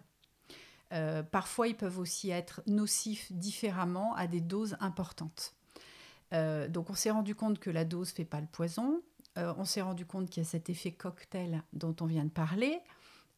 [0.94, 5.54] Euh, parfois, ils peuvent aussi être nocifs différemment à des doses importantes.
[6.34, 9.02] Euh, donc on s'est rendu compte que la dose fait pas le poison.
[9.38, 12.30] Euh, on s'est rendu compte qu'il y a cet effet cocktail dont on vient de
[12.30, 12.80] parler.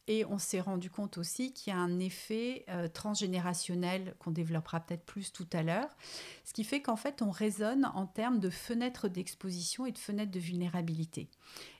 [0.06, 4.80] Et on s'est rendu compte aussi qu'il y a un effet euh, transgénérationnel qu'on développera
[4.80, 5.88] peut-être plus tout à l'heure.
[6.44, 10.32] Ce qui fait qu'en fait, on raisonne en termes de fenêtres d'exposition et de fenêtres
[10.32, 11.30] de vulnérabilité.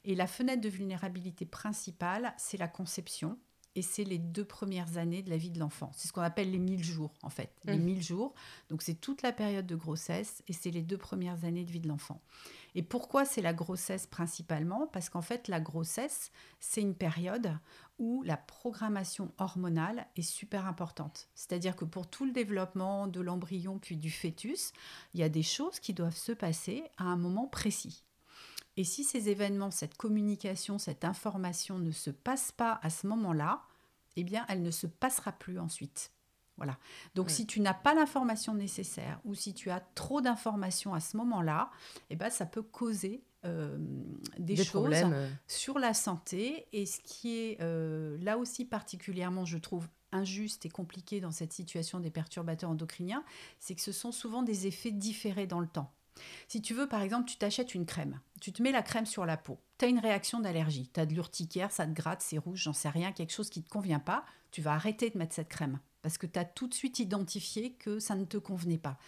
[0.04, 3.36] Et la fenêtre de vulnérabilité principale, c'est la conception
[3.76, 5.90] et c'est les deux premières années de la vie de l'enfant.
[5.94, 7.52] C'est ce qu'on appelle les 1000 jours, en fait.
[7.64, 8.02] Les 1000 mmh.
[8.02, 8.34] jours.
[8.68, 11.80] Donc, c'est toute la période de grossesse et c'est les deux premières années de vie
[11.80, 12.20] de l'enfant.
[12.74, 14.86] Et pourquoi c'est la grossesse principalement?
[14.88, 17.56] Parce qu'en fait, la grossesse, c'est une période
[17.98, 21.28] où la programmation hormonale est super importante.
[21.34, 24.72] C'est-à-dire que pour tout le développement de l'embryon puis du fœtus,
[25.14, 28.04] il y a des choses qui doivent se passer à un moment précis.
[28.76, 33.62] Et si ces événements, cette communication, cette information ne se passe pas à ce moment-là,
[34.16, 36.12] eh bien, elle ne se passera plus ensuite.
[36.56, 36.76] Voilà.
[37.14, 41.16] Donc, si tu n'as pas l'information nécessaire ou si tu as trop d'informations à ce
[41.16, 41.70] moment-là,
[42.10, 43.78] eh ben, ça peut causer euh,
[44.38, 45.12] des, choses problèmes.
[45.14, 45.30] Euh.
[45.46, 46.66] sur la santé.
[46.74, 51.54] Et ce qui est euh, là aussi particulièrement, je trouve, injuste et compliqué dans cette
[51.54, 53.24] situation des perturbateurs endocriniens,
[53.58, 55.90] c'est que ce sont souvent des effets différés dans le temps.
[56.48, 59.26] Si tu veux, par exemple, tu t'achètes une crème, tu te mets la crème sur
[59.26, 62.38] la peau, tu as une réaction d'allergie, tu as de l'urticaire, ça te gratte, c'est
[62.38, 65.18] rouge, j'en sais rien, quelque chose qui ne te convient pas, tu vas arrêter de
[65.18, 68.38] mettre cette crème parce que tu as tout de suite identifié que ça ne te
[68.38, 68.98] convenait pas.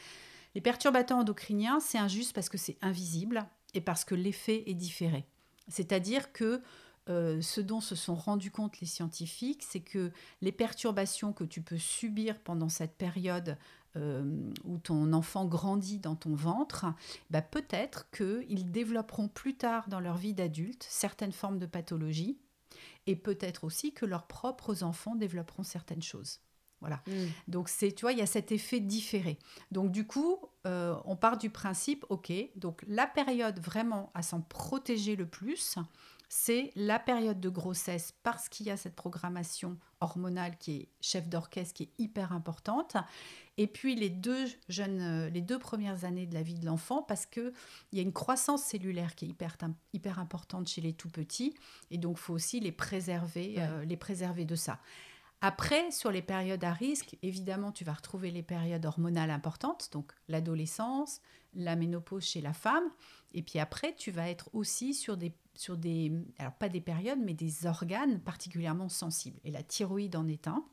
[0.54, 5.24] Les perturbateurs endocriniens, c'est injuste parce que c'est invisible et parce que l'effet est différé.
[5.68, 6.60] C'est-à-dire que
[7.08, 11.62] euh, ce dont se sont rendus compte les scientifiques, c'est que les perturbations que tu
[11.62, 13.56] peux subir pendant cette période
[13.96, 16.86] euh, où ton enfant grandit dans ton ventre,
[17.30, 22.38] bah peut-être qu'ils développeront plus tard dans leur vie d'adulte certaines formes de pathologies
[23.06, 26.40] et peut-être aussi que leurs propres enfants développeront certaines choses.
[26.80, 27.00] Voilà.
[27.06, 27.26] Mm.
[27.48, 29.38] Donc c'est, tu vois, il y a cet effet différé.
[29.70, 34.40] Donc du coup, euh, on part du principe, ok, donc la période vraiment à s'en
[34.40, 35.78] protéger le plus,
[36.34, 41.28] c'est la période de grossesse parce qu'il y a cette programmation hormonale qui est chef
[41.28, 42.96] d'orchestre, qui est hyper importante.
[43.58, 47.02] Et puis les deux jeunes, euh, les deux premières années de la vie de l'enfant,
[47.02, 47.52] parce qu'il
[47.92, 49.58] y a une croissance cellulaire qui est hyper,
[49.92, 51.54] hyper importante chez les tout petits.
[51.90, 54.80] Et donc, il faut aussi les préserver, euh, les préserver de ça.
[55.42, 60.12] Après, sur les périodes à risque, évidemment, tu vas retrouver les périodes hormonales importantes, donc
[60.28, 61.20] l'adolescence,
[61.52, 62.88] la ménopause chez la femme.
[63.34, 67.20] Et puis après, tu vas être aussi sur des sur des, alors pas des périodes,
[67.22, 69.38] mais des organes particulièrement sensibles.
[69.44, 70.64] Et la thyroïde en est un.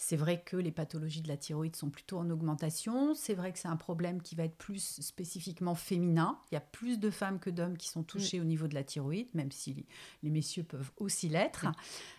[0.00, 3.14] C'est vrai que les pathologies de la thyroïde sont plutôt en augmentation.
[3.16, 6.38] C'est vrai que c'est un problème qui va être plus spécifiquement féminin.
[6.50, 8.42] Il y a plus de femmes que d'hommes qui sont touchés mm.
[8.42, 9.84] au niveau de la thyroïde, même si
[10.22, 11.66] les, messieurs peuvent aussi l'être.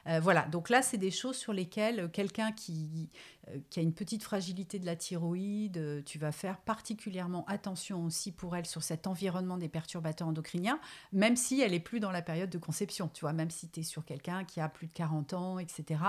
[0.07, 3.09] Euh, voilà, donc là, c'est des choses sur lesquelles quelqu'un qui,
[3.47, 8.03] euh, qui a une petite fragilité de la thyroïde, euh, tu vas faire particulièrement attention
[8.03, 10.81] aussi pour elle sur cet environnement des perturbateurs endocriniens,
[11.13, 13.79] même si elle est plus dans la période de conception, tu vois, même si tu
[13.79, 16.01] es sur quelqu'un qui a plus de 40 ans, etc.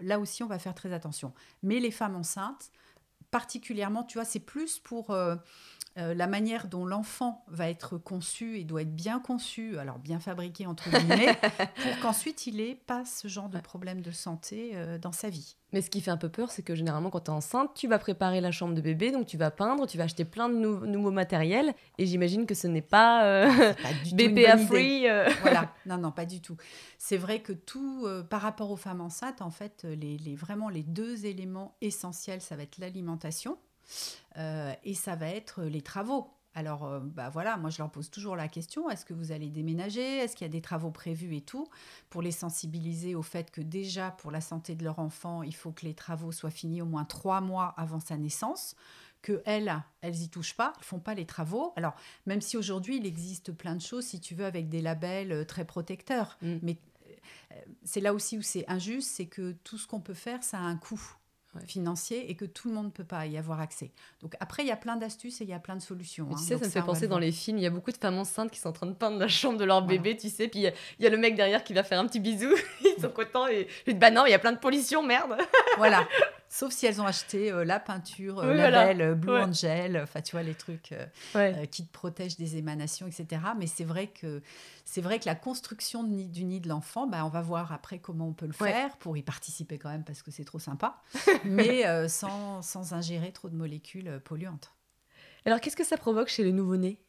[0.00, 1.32] Là aussi, on va faire très attention.
[1.62, 2.70] Mais les femmes enceintes,
[3.30, 5.36] particulièrement, tu vois, c'est plus pour, euh,
[5.98, 10.20] euh, la manière dont l'enfant va être conçu et doit être bien conçu, alors bien
[10.20, 11.36] fabriqué entre guillemets,
[11.82, 15.56] pour qu'ensuite il ait pas ce genre de problème de santé euh, dans sa vie.
[15.74, 17.88] Mais ce qui fait un peu peur, c'est que généralement quand tu es enceinte, tu
[17.88, 20.54] vas préparer la chambre de bébé, donc tu vas peindre, tu vas acheter plein de
[20.54, 23.74] nouveaux matériels, et j'imagine que ce n'est pas, euh,
[24.12, 25.06] BPA free.
[25.42, 26.56] Voilà, non, non, pas du tout.
[26.98, 30.82] C'est vrai que tout, par rapport aux femmes enceintes, en fait, les, les, vraiment les
[30.82, 33.71] deux éléments essentiels, ça va être l'alimentation euh,
[34.36, 36.30] et ça va être les travaux.
[36.54, 39.48] Alors, euh, bah voilà, moi je leur pose toujours la question est-ce que vous allez
[39.48, 40.18] déménager?
[40.18, 41.66] Est-ce qu'il y a des travaux prévus et tout?
[42.10, 45.72] Pour les sensibiliser au fait que déjà, pour la santé de leur enfant, il faut
[45.72, 48.76] que les travaux soient finis au moins trois mois avant sa naissance
[49.22, 51.72] que elles, elles y touchent pas, elles font pas les travaux.
[51.76, 51.94] Alors,
[52.26, 55.44] même si aujourd'hui il existe plein de choses, si tu veux, avec des labels euh,
[55.44, 56.56] très protecteurs, mm.
[56.62, 56.76] mais
[57.84, 60.62] c'est là aussi où c'est injuste, c'est que tout ce qu'on peut faire, ça a
[60.62, 61.00] un coût
[61.66, 63.90] financier et que tout le monde ne peut pas y avoir accès.
[64.20, 66.26] Donc après, il y a plein d'astuces et il y a plein de solutions.
[66.26, 66.36] tu hein.
[66.36, 68.50] sais, ça me fait penser dans les films, il y a beaucoup de femmes enceintes
[68.50, 70.72] qui sont en train de peindre la chambre de leur bébé, tu sais, puis il
[71.04, 72.50] y, a le mec derrière qui va faire un petit bisou,
[72.84, 75.36] ils sont contents et je dis, bah non, il y a plein de pollution, merde.
[75.76, 76.08] voilà,
[76.52, 80.20] Sauf si elles ont acheté euh, la peinture, euh, la belle euh, Blue Angel, enfin
[80.20, 80.94] tu vois les trucs
[81.70, 83.40] qui te protègent des émanations, etc.
[83.58, 84.42] Mais c'est vrai que
[84.84, 87.72] c'est vrai que la construction du nid, du nid de l'enfant, bah, on va voir
[87.72, 90.58] après comment on peut le faire pour y participer quand même parce que c'est trop
[90.58, 91.00] sympa,
[91.46, 94.74] mais sans, sans ingérer trop de molécules polluantes.
[95.46, 97.02] Alors qu'est-ce que ça provoque chez les nouveau-nés?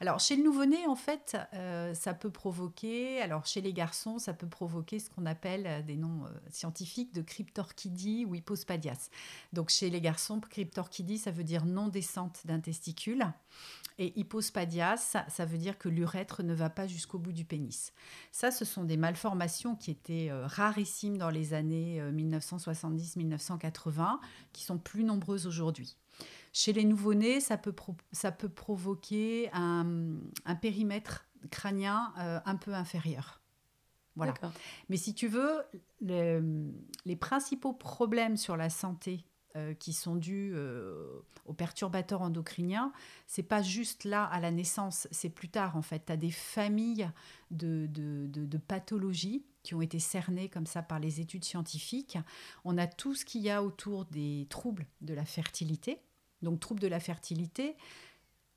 [0.00, 4.32] Alors, chez le nouveau-né, en fait, euh, ça peut provoquer, alors chez les garçons, ça
[4.32, 9.10] peut provoquer ce qu'on appelle euh, des noms euh, scientifiques de cryptorchidie ou hypospadias.
[9.52, 13.26] Donc, chez les garçons, cryptorchidie, ça veut dire non-descente d'un testicule.
[13.98, 17.92] Et hypospadias, ça, veut dire que l'urètre ne va pas jusqu'au bout du pénis.
[18.30, 24.20] Ça, ce sont des malformations qui étaient rarissimes dans les années 1970-1980,
[24.52, 25.96] qui sont plus nombreuses aujourd'hui.
[26.58, 27.72] Chez les nouveau-nés, ça peut,
[28.10, 30.16] ça peut provoquer un,
[30.60, 33.40] périmètre crânien euh, un peu inférieur.
[34.16, 34.34] Voilà.
[34.88, 35.62] Mais si tu veux,
[36.00, 42.92] les principaux problèmes sur la santé euh, qui sont dus euh, aux perturbateurs endocriniens,
[43.28, 46.06] c'est pas juste là à la naissance, c'est plus tard en fait.
[46.06, 47.08] Tu as des familles
[47.52, 52.18] de, de, de, pathologies qui ont été cernées comme ça par les études scientifiques.
[52.64, 56.00] On a tout ce qu'il y a autour des troubles de la fertilité,
[56.42, 57.76] donc trouble de la fertilité,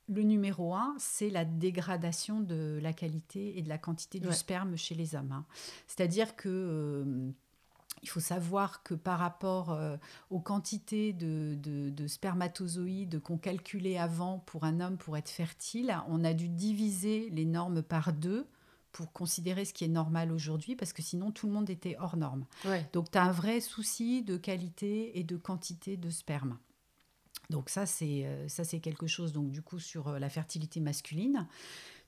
[0.08, 4.76] le numéro un, c'est la dégradation de la qualité et de la quantité du sperme
[4.76, 5.32] chez les hommes.
[5.32, 5.46] Hein.
[5.86, 7.30] C'est-à-dire que euh,
[8.02, 9.96] il faut savoir que par rapport euh,
[10.30, 16.24] aux quantités de, de spermatozoïdes qu'on calculait avant pour un homme pour être fertile, on
[16.24, 18.46] a dû diviser les normes par deux
[18.90, 22.16] pour considérer ce qui est normal aujourd'hui, parce que sinon tout le monde était hors
[22.16, 22.44] norme.
[22.92, 26.58] Donc tu as un vrai souci de qualité et de quantité de sperme.
[27.50, 30.80] Donc ça, c'est euh, ça c'est quelque chose, donc du coup, sur euh, la fertilité
[30.80, 31.46] masculine.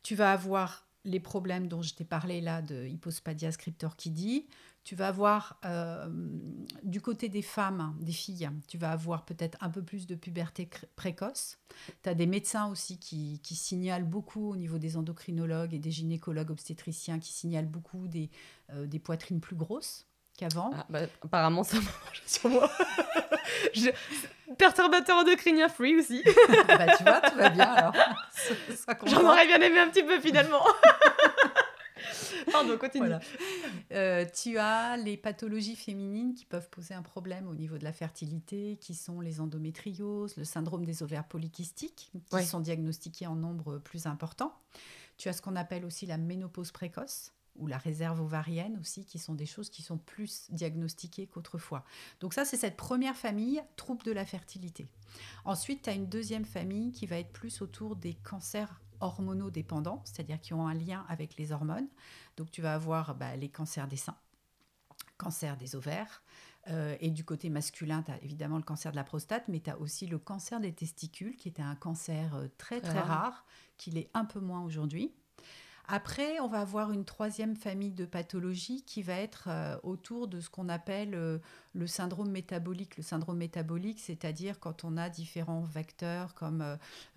[0.02, 4.46] Tu vas avoir les problèmes dont je t'ai parlé là de hypospadias cryptorchidie.
[4.84, 6.08] Tu vas avoir euh,
[6.82, 10.68] du côté des femmes, des filles, tu vas avoir peut-être un peu plus de puberté
[10.94, 11.58] précoce.
[12.02, 15.90] Tu as des médecins aussi qui, qui, signalent beaucoup au niveau des endocrinologues et des
[15.90, 18.30] gynécologues obstétriciens qui signalent beaucoup des,
[18.84, 20.70] des poitrines plus grosses qu'avant.
[20.74, 22.70] Ah, bah, apparemment, ça marche sur moi.
[23.74, 23.90] je...
[24.58, 26.22] Perturbateur endocrinien free aussi.
[26.68, 27.94] bah, tu vois, tout va bien alors.
[29.06, 30.62] J'en aurais bien aimé un petit peu finalement.
[32.52, 33.10] Pardon, continue.
[33.92, 37.92] Euh, tu as les pathologies féminines qui peuvent poser un problème au niveau de la
[37.92, 43.78] fertilité, qui sont les endométrioses, le syndrome des ovaires polykystiques, qui sont diagnostiqués en nombre
[43.78, 44.52] plus important.
[45.16, 49.18] Tu as ce qu'on appelle aussi la ménopause précoce ou la réserve ovarienne aussi, qui
[49.18, 51.84] sont des choses qui sont plus diagnostiquées qu'autrefois.
[52.20, 54.86] Donc ça, c'est cette première famille, trouble de la fertilité.
[55.44, 60.40] Ensuite, tu as une deuxième famille qui va être plus autour des cancers hormonodépendants, c'est-à-dire
[60.40, 61.88] qui ont un lien avec les hormones.
[62.36, 64.16] Donc tu vas avoir bah, les cancers des seins,
[65.18, 66.22] cancer des ovaires,
[66.70, 69.70] euh, et du côté masculin, tu as évidemment le cancer de la prostate, mais tu
[69.70, 73.44] as aussi le cancer des testicules, qui était un cancer euh, très très rare,
[73.76, 75.12] qu'il est un peu moins aujourd'hui.
[75.86, 80.40] Après, on va avoir une troisième famille de pathologies qui va être euh, autour de
[80.40, 81.38] ce qu'on appelle euh,
[81.74, 82.96] le syndrome métabolique.
[82.96, 86.62] Le syndrome métabolique, c'est-à-dire quand on a différents vecteurs, comme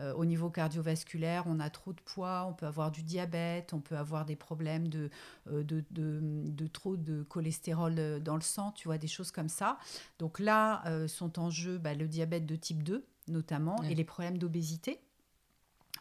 [0.02, 3.80] euh, au niveau cardiovasculaire, on a trop de poids, on peut avoir du diabète, on
[3.80, 5.10] peut avoir des problèmes de,
[5.46, 9.80] de, trop de cholestérol dans le sang, tu vois, des choses comme ça.
[10.20, 14.38] Donc là, sont en jeu bah, le diabète de type 2 notamment et les problèmes
[14.38, 15.02] d'obésité.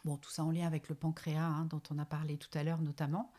[0.07, 2.63] Bon, tout ça en lien avec le pancréas, hein, dont on a parlé tout à
[2.63, 3.33] l'heure notamment.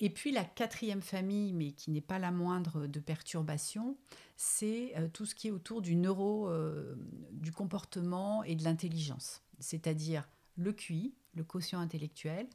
[0.00, 3.96] Et puis la quatrième famille, mais qui n'est pas la moindre de perturbations,
[4.36, 6.96] c'est euh, tout ce qui est autour du neuro, euh,
[7.30, 9.42] du comportement et de l'intelligence.
[9.60, 12.48] c'est-à-dire le QI, le quotient intellectuel,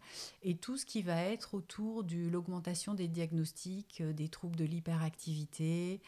[0.44, 4.66] et tout ce qui va être autour de l'augmentation des diagnostics euh, des troubles de
[4.66, 6.02] l'hyperactivité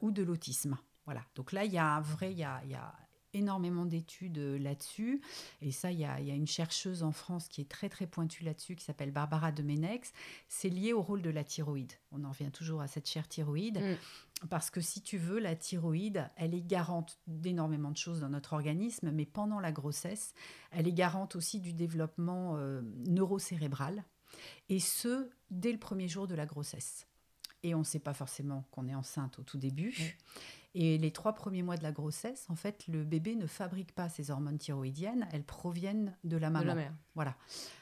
[0.00, 0.78] ou de l'autisme.
[1.04, 1.22] Voilà.
[1.34, 2.94] Donc là, il y a un vrai, il y a, il y a
[3.34, 5.20] énormément d'études euh, là-dessus.
[5.60, 7.88] Et ça, il y, a, il y, a, une chercheuse en France qui est très
[7.88, 10.12] très pointue là-dessus, qui s'appelle Barbara Domenex.
[10.48, 11.92] C'est lié au rôle de la thyroïde.
[12.10, 13.78] On en revient toujours à cette chère thyroïde.
[13.78, 13.96] Mm.
[14.48, 18.54] Parce que si tu veux, la thyroïde, elle est garante d'énormément de choses dans notre
[18.54, 20.34] organisme, mais pendant la grossesse,
[20.72, 24.04] elle est garante aussi du développement euh, neurocérébral.
[24.68, 27.06] Et ce, dès le premier jour de la grossesse.
[27.62, 29.90] Et on ne sait pas forcément qu'on est enceinte au tout début.
[29.90, 30.40] Mm.
[30.74, 34.08] Et les trois premiers mois de la grossesse, en fait, le bébé ne fabrique pas
[34.08, 36.62] ses hormones thyroïdiennes, elles proviennent de la maman.
[36.62, 36.94] De la mère.
[37.14, 37.36] Voilà.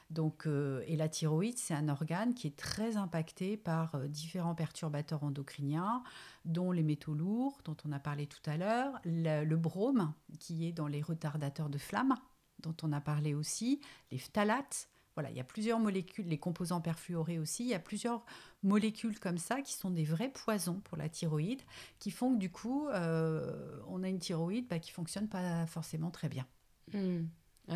[0.09, 4.55] Donc, euh, et la thyroïde, c'est un organe qui est très impacté par euh, différents
[4.55, 6.03] perturbateurs endocriniens,
[6.43, 10.67] dont les métaux lourds, dont on a parlé tout à l'heure, le, le brome, qui
[10.67, 12.15] est dans les retardateurs de flamme,
[12.59, 13.79] dont on a parlé aussi,
[14.11, 17.79] les phtalates, voilà, il y a plusieurs molécules, les composants perfluorés aussi, il y a
[17.79, 18.23] plusieurs
[18.63, 21.61] molécules comme ça qui sont des vrais poisons pour la thyroïde,
[21.99, 26.11] qui font que du coup, euh, on a une thyroïde bah, qui fonctionne pas forcément
[26.11, 26.47] très bien.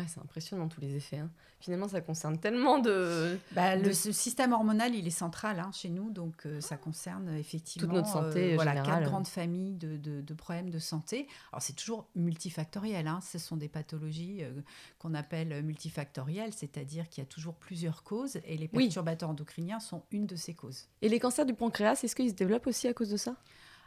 [0.00, 1.18] Hmm c'est impressionnant tous les effets.
[1.18, 1.30] Hein.
[1.60, 3.38] Finalement, ça concerne tellement de.
[3.52, 7.88] Bah, le système hormonal, il est central hein, chez nous, donc euh, ça concerne effectivement
[7.88, 8.52] toute notre santé.
[8.52, 11.26] Euh, voilà, quatre grandes familles de, de, problèmes de santé.
[11.52, 13.06] Alors c'est toujours multifactoriel.
[13.06, 13.20] Hein.
[13.22, 14.52] Ce sont des pathologies euh,
[14.98, 20.02] qu'on appelle multifactorielles, c'est-à-dire qu'il y a toujours plusieurs causes et les perturbateurs endocriniens sont
[20.10, 20.88] une de ces causes.
[21.02, 23.34] Et les cancers du pancréas, est-ce qu'ils se développent aussi à cause de ça?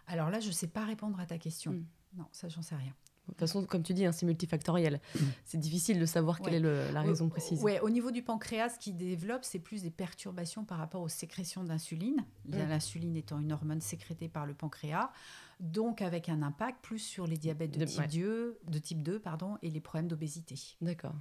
[0.08, 1.72] Alors là, je ne sais pas répondre à ta question.
[1.72, 1.86] Hmm.
[2.17, 2.93] Non, ça, j'en sais rien.
[3.30, 5.00] De toute façon, comme tu dis, hein, c'est multifactoriel.
[5.15, 5.20] Mm.
[5.46, 7.63] C'est difficile de savoir quelle est la raison précise.
[7.63, 11.10] Ouais, au niveau du pancréas, ce qui développe, c'est plus des perturbations par rapport aux
[11.10, 12.26] sécrétions d'insuline.
[12.46, 12.58] Mm.
[12.70, 15.12] L'insuline étant une hormone sécrétée par le pancréas,
[15.60, 19.58] donc avec un impact plus sur les diabètes de, type, 2, de type 2 pardon,
[19.62, 20.56] et les problèmes d'obésité.
[20.82, 21.15] D'accord.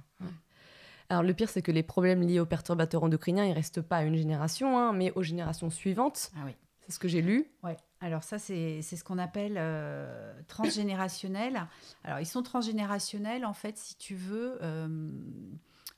[1.09, 4.03] Alors le pire, c'est que les problèmes liés aux perturbateurs endocriniens, ils restent pas à
[4.03, 6.31] une génération, hein, mais aux générations suivantes.
[6.35, 6.55] Ah oui.
[6.89, 7.45] C'est ce que j'ai lu.
[7.61, 7.77] Ouais.
[8.01, 11.67] Alors ça, c'est ce qu'on appelle euh, transgénérationnel.
[12.03, 15.11] Alors ils sont transgénérationnels, en fait, si tu veux, euh,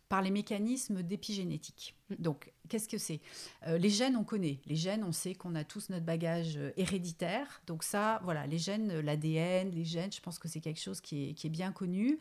[0.10, 1.96] par les mécanismes d'épigénétique.
[2.20, 3.22] Donc, qu'est-ce que c'est?
[3.68, 4.60] Euh, Les gènes, on connaît.
[4.66, 7.62] Les gènes, on sait qu'on a tous notre bagage héréditaire.
[7.68, 11.30] Donc ça, voilà, les gènes, l'ADN, les gènes, je pense que c'est quelque chose qui
[11.30, 12.20] est, qui est bien connu.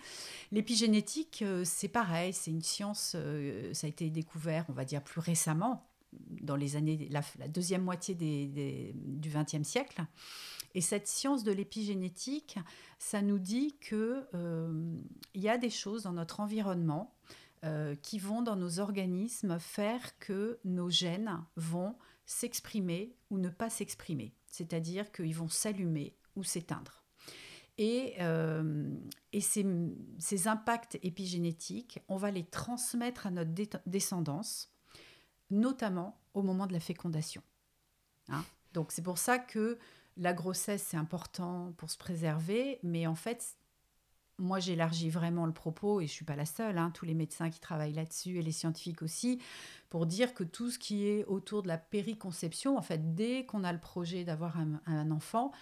[0.53, 3.17] L'épigénétique, c'est pareil, c'est une science,
[3.73, 8.15] ça a été découvert, on va dire, plus récemment dans les années, la, deuxième moitié
[8.15, 10.05] des, du XXe siècle.
[10.75, 12.59] Et cette science de l'épigénétique,
[12.99, 14.97] ça nous dit qu'il euh,
[15.35, 17.15] y a des choses dans notre environnement
[17.65, 23.69] euh, qui vont dans nos organismes faire que nos gènes vont s'exprimer ou ne pas
[23.69, 24.33] s'exprimer.
[24.47, 27.05] C'est-à-dire qu'ils vont s'allumer ou s'éteindre.
[27.77, 28.95] Et, euh,
[29.33, 29.67] et ces,
[30.19, 34.70] ces, impacts épigénétiques, on va les transmettre à notre descendance
[35.51, 37.43] notamment au moment de la fécondation.
[38.29, 38.45] Hein.
[38.73, 39.79] Donc c'est pour ça que
[40.17, 43.57] la grossesse, c'est important pour se préserver, mais en fait,
[44.39, 47.15] moi j'élargis vraiment le propos, et je ne suis pas la seule, hein, tous les
[47.15, 49.41] médecins qui travaillent là-dessus et les scientifiques aussi,
[49.89, 53.65] pour dire que tout ce qui est autour de la périconception, en fait, dès qu'on
[53.65, 55.53] a le projet d'avoir un, enfant,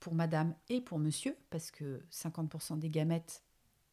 [0.00, 3.42] pour madame et pour monsieur, parce que 50% des gamètes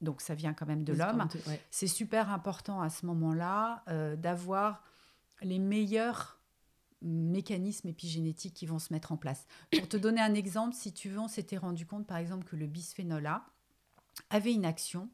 [0.02, 1.28] donc ça vient quand même de l'homme.
[1.72, 4.82] C'est super important à ce moment-là euh, d'avoir
[5.42, 6.40] les meilleurs
[7.02, 9.46] mécanismes épigénétiques qui vont se mettre en place.
[9.78, 12.56] Pour te donner un exemple, si tu veux, on s'était rendu compte par exemple que
[12.56, 13.46] le bisphénol A
[14.30, 15.10] avait une action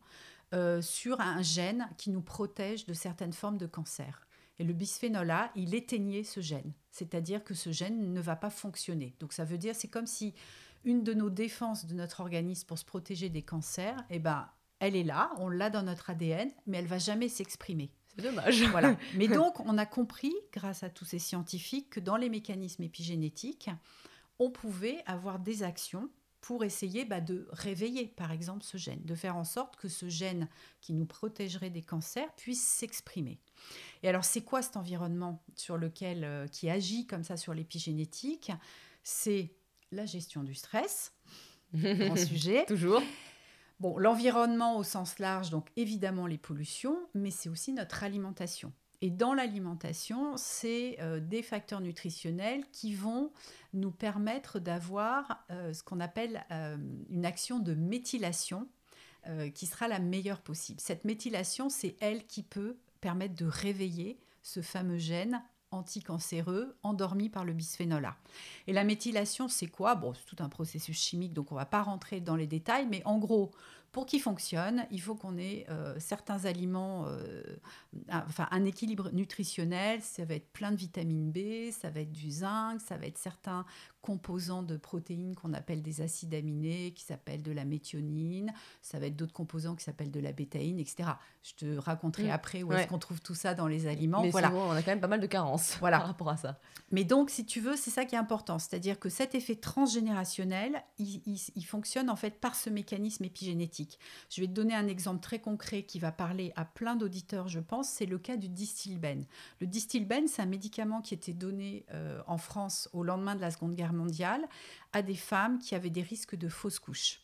[0.53, 4.27] euh, sur un gène qui nous protège de certaines formes de cancer.
[4.57, 8.49] Et le bisphénol A, il éteignait ce gène, c'est-à-dire que ce gène ne va pas
[8.49, 9.15] fonctionner.
[9.19, 10.33] Donc ça veut dire, c'est comme si
[10.85, 14.47] une de nos défenses de notre organisme pour se protéger des cancers, eh ben,
[14.79, 17.91] elle est là, on l'a dans notre ADN, mais elle va jamais s'exprimer.
[18.15, 18.63] C'est dommage.
[18.71, 18.97] Voilà.
[19.15, 23.69] Mais donc, on a compris, grâce à tous ces scientifiques, que dans les mécanismes épigénétiques,
[24.39, 26.09] on pouvait avoir des actions
[26.41, 30.09] pour essayer bah, de réveiller, par exemple, ce gène, de faire en sorte que ce
[30.09, 30.47] gène
[30.79, 33.39] qui nous protégerait des cancers puisse s'exprimer.
[34.03, 38.51] Et alors, c'est quoi cet environnement sur lequel, euh, qui agit comme ça sur l'épigénétique?
[39.03, 39.55] C'est
[39.91, 41.13] la gestion du stress,
[41.73, 42.65] grand sujet.
[42.67, 43.01] Toujours.
[43.79, 48.71] Bon, l'environnement au sens large, donc évidemment les pollutions, mais c'est aussi notre alimentation.
[49.01, 53.31] Et dans l'alimentation, c'est euh, des facteurs nutritionnels qui vont
[53.73, 56.77] nous permettre d'avoir euh, ce qu'on appelle euh,
[57.09, 58.67] une action de méthylation
[59.55, 60.79] qui sera la meilleure possible.
[60.79, 67.45] Cette méthylation, c'est elle qui peut permettre de réveiller ce fameux gène anticancéreux endormi par
[67.45, 68.17] le bisphénol A.
[68.67, 69.95] Et la méthylation, c'est quoi?
[69.95, 72.87] Bon, c'est tout un processus chimique, donc on ne va pas rentrer dans les détails,
[72.87, 73.51] mais en gros,
[73.95, 77.41] Pour qu'il fonctionne, il faut qu'on ait euh, certains aliments, euh,
[78.09, 80.01] un, enfin un équilibre nutritionnel.
[80.01, 83.17] Ça va être plein de vitamine B, ça va être du zinc, ça va être
[83.17, 83.63] certains
[84.05, 88.53] composants de protéines qu'on appelle des acides aminés, qui s'appellent de la méthionine,
[88.83, 91.09] ça va être d'autres composants qui s'appellent de la bétaïne, etc.
[91.41, 92.31] Je te raconterai mm.
[92.31, 94.21] après où est-ce qu'on trouve tout ça dans les aliments.
[94.21, 94.53] Mais voilà.
[94.53, 95.97] on a quand même pas mal de carences voilà.
[95.97, 96.59] par rapport à ça.
[96.91, 98.59] Mais donc, si tu veux, c'est ça qui est important.
[98.59, 103.84] C'est-à-dire que cet effet transgénérationnel, il, il, fonctionne en fait par ce mécanisme épigénétique.
[104.29, 107.59] Je vais te donner un exemple très concret qui va parler à plein d'auditeurs, je
[107.59, 107.89] pense.
[107.89, 109.25] C'est le cas du distilben.
[109.59, 113.51] Le distilben, c'est un médicament qui était donné euh, en France au lendemain de la
[113.51, 114.45] Seconde Guerre mondiale
[114.93, 117.21] à des femmes qui avaient des risques de fausses couches.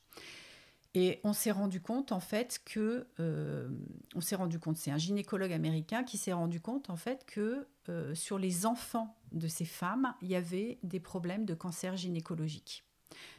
[0.94, 3.70] Et on s'est rendu compte en fait que, euh,
[4.14, 7.68] on s'est rendu compte, c'est un gynécologue américain qui s'est rendu compte en fait que
[7.88, 12.84] euh, sur les enfants de ces femmes, il y avait des problèmes de cancer gynécologique.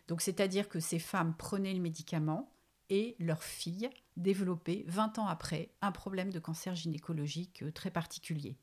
[0.08, 2.50] Donc c'est-à-dire que ces femmes prenaient le médicament,
[2.92, 3.88] et leur fille
[4.18, 8.54] développaient 20 ans après un problème de cancer gynécologique euh, très particulier.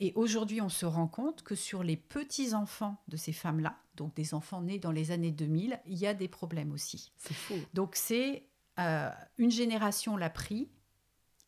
[0.00, 4.34] Et aujourd'hui, on se rend compte que sur les petits-enfants de ces femmes-là, donc des
[4.34, 7.12] enfants nés dans les années 2000, il y a des problèmes aussi.
[7.16, 7.54] C'est fou.
[7.72, 8.48] Donc c'est
[8.80, 9.08] euh,
[9.38, 10.68] une génération l'a pris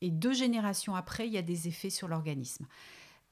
[0.01, 2.67] et deux générations après, il y a des effets sur l'organisme.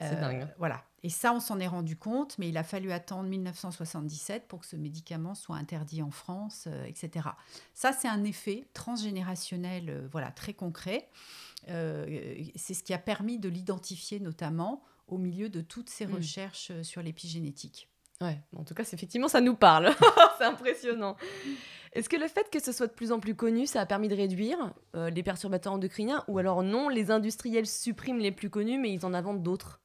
[0.01, 0.49] C'est euh, dingue.
[0.59, 0.83] Voilà.
[1.03, 4.67] Et ça, on s'en est rendu compte, mais il a fallu attendre 1977 pour que
[4.67, 7.29] ce médicament soit interdit en France, euh, etc.
[7.75, 11.09] Ça, c'est un effet transgénérationnel, euh, voilà, très concret.
[11.67, 16.15] c'est ce qui a permis de l'identifier notamment au milieu de toutes ces mm.
[16.15, 17.89] recherches sur l'épigénétique.
[18.23, 19.91] Ouais, en tout cas, effectivement, ça nous parle.
[20.39, 21.17] c'est impressionnant.
[21.93, 24.09] Est-ce que le fait que ce soit de plus en plus connu, ça a permis
[24.09, 28.93] de réduire les perturbateurs endocriniens Ou alors non, les industriels suppriment les plus connus, mais
[28.93, 29.81] ils en inventent d'autres?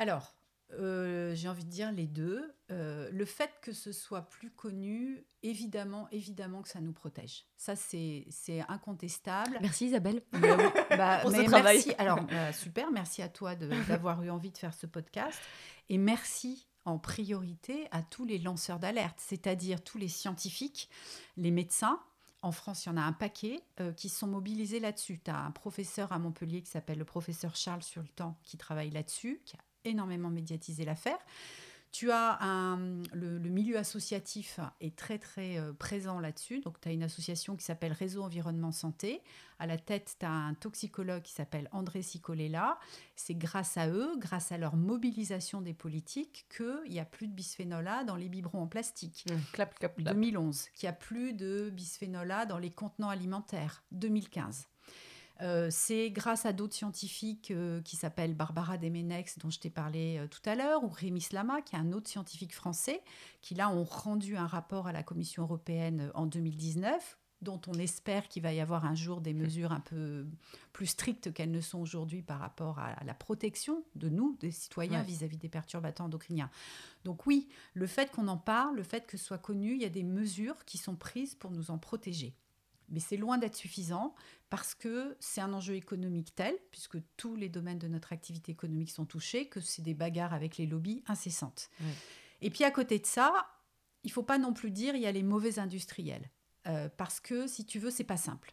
[0.00, 0.34] Alors,
[0.78, 2.54] euh, j'ai envie de dire les deux.
[2.70, 7.44] Euh, le fait que ce soit plus connu, évidemment, évidemment que ça nous protège.
[7.58, 8.26] Ça, c'est
[8.68, 9.58] incontestable.
[9.60, 11.76] Merci Isabelle bah, pour ce travail.
[11.76, 11.94] Merci.
[11.98, 15.38] Alors, bah, super, merci à toi d'avoir eu envie de faire ce podcast.
[15.90, 20.88] Et merci en priorité à tous les lanceurs d'alerte, c'est-à-dire tous les scientifiques,
[21.36, 22.00] les médecins,
[22.42, 25.20] en France, il y en a un paquet euh, qui sont mobilisés là-dessus.
[25.22, 29.42] Tu as un professeur à Montpellier qui s'appelle le professeur Charles Sultan qui travaille là-dessus,
[29.44, 31.18] qui a énormément médiatisé l'affaire.
[31.92, 36.60] Tu as un, le, milieu associatif est très très euh, présent là-dessus.
[36.60, 39.22] Donc tu as une association qui s'appelle Réseau Environnement Santé.
[39.58, 42.78] À la tête, tu as un toxicologue qui s'appelle André Sicolella.
[43.16, 47.32] C'est grâce à eux, grâce à leur mobilisation des politiques, qu'il n'y a plus de
[47.32, 49.24] bisphénol A dans les biberons en plastique.
[49.28, 50.14] Mmh, clap, clap, clap.
[50.14, 50.68] 2011.
[50.74, 53.82] Qu'il n'y a plus de bisphénol A dans les contenants alimentaires.
[53.90, 54.68] 2015.
[55.42, 60.18] Euh, c'est grâce à d'autres scientifiques euh, qui s'appellent Barbara Demenex, dont je t'ai parlé
[60.18, 63.02] euh, tout à l'heure, ou Rémi Slama, qui est un autre scientifique français,
[63.40, 68.28] qui là ont rendu un rapport à la Commission européenne en 2019 dont on espère
[68.28, 70.26] qu'il va y avoir un jour des mesures un peu
[70.74, 75.02] plus strictes qu'elles ne sont aujourd'hui par rapport à la protection de nous, des citoyens,
[75.02, 76.50] vis-à-vis -vis des perturbateurs endocriniens.
[77.04, 79.86] Donc oui, le fait qu'on en parle, le fait que ce soit connu, il y
[79.86, 82.34] a des mesures qui sont prises pour nous en protéger.
[82.90, 84.14] Mais c'est loin d'être suffisant
[84.48, 88.90] parce que c'est un enjeu économique tel, puisque tous les domaines de notre activité économique
[88.90, 91.70] sont touchés, que c'est des bagarres avec les lobbies incessantes.
[92.40, 93.32] Et puis à côté de ça,
[94.02, 96.30] il faut pas non plus dire il y a les mauvais industriels.
[96.66, 98.52] Euh, parce que si tu veux, c'est pas simple.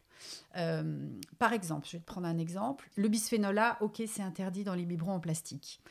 [0.56, 1.10] Euh,
[1.40, 2.90] par exemple, je vais te prendre un exemple.
[2.96, 5.82] Le bisphénol A, ok, c'est interdit dans les biberons en plastique.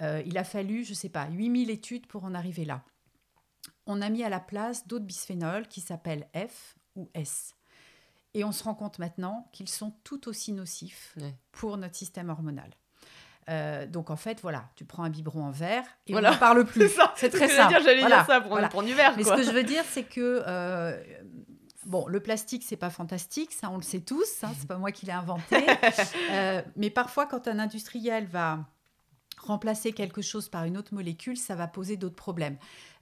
[0.00, 2.82] Euh, il a fallu, je sais pas, 8000 études pour en arriver là.
[3.86, 7.54] On a mis à la place d'autres bisphénols qui s'appellent F ou S.
[8.34, 11.16] Et on se rend compte maintenant qu'ils sont tout aussi nocifs
[11.52, 12.70] pour notre système hormonal.
[13.48, 16.64] Euh, donc en fait, voilà, tu prends un biberon en verre et on n'en parle
[16.64, 16.90] plus.
[17.16, 17.74] C'est très simple.
[17.82, 19.14] J'allais dire ça pour prendre du verre.
[19.16, 20.96] Mais ce que je veux dire, c'est que euh,
[21.86, 24.44] bon, le plastique, c'est pas fantastique, ça on le sait tous.
[24.44, 25.66] Hein, c'est pas moi qui l'ai inventé.
[26.32, 28.60] Euh, mais parfois, quand un industriel va
[29.42, 32.58] remplacer quelque chose par une autre molécule, ça va poser d'autres problèmes.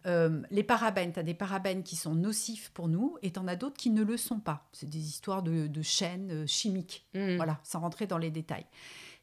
[0.07, 3.49] Euh, les parabènes, tu as des parabènes qui sont nocifs pour nous et tu en
[3.49, 4.69] as d'autres qui ne le sont pas.
[4.73, 7.37] C'est des histoires de, chaînes euh, chimiques, mmh.
[7.37, 8.67] voilà, sans rentrer dans les détails.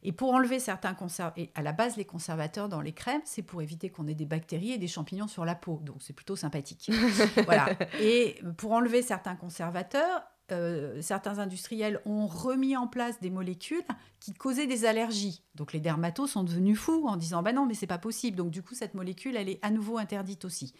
[0.02, 3.42] Et pour enlever certains conservateurs, et à la base, les conservateurs dans les crèmes, c'est
[3.42, 5.80] pour éviter qu'on ait des bactéries et des champignons sur la peau.
[5.82, 6.90] Donc, c'est plutôt sympathique.
[7.44, 7.70] voilà.
[8.00, 10.22] Et pour enlever certains conservateurs,
[10.52, 13.82] euh, certains industriels ont remis en place des molécules
[14.20, 15.42] qui causaient des allergies.
[15.56, 18.36] Donc les dermatos sont devenus fous en disant bah non mais c'est pas possible.
[18.36, 20.72] Donc du coup cette molécule elle est à nouveau interdite aussi.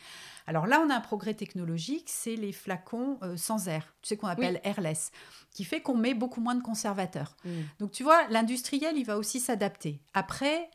[0.46, 4.16] Alors là on a un progrès technologique, c'est les flacons euh, sans air, tu sais
[4.16, 5.10] qu'on appelle airless,
[5.50, 7.36] qui fait qu'on met beaucoup moins de conservateurs.
[7.44, 7.50] Mm.
[7.80, 10.00] Donc tu vois l'industriel il va aussi s'adapter.
[10.14, 10.70] Après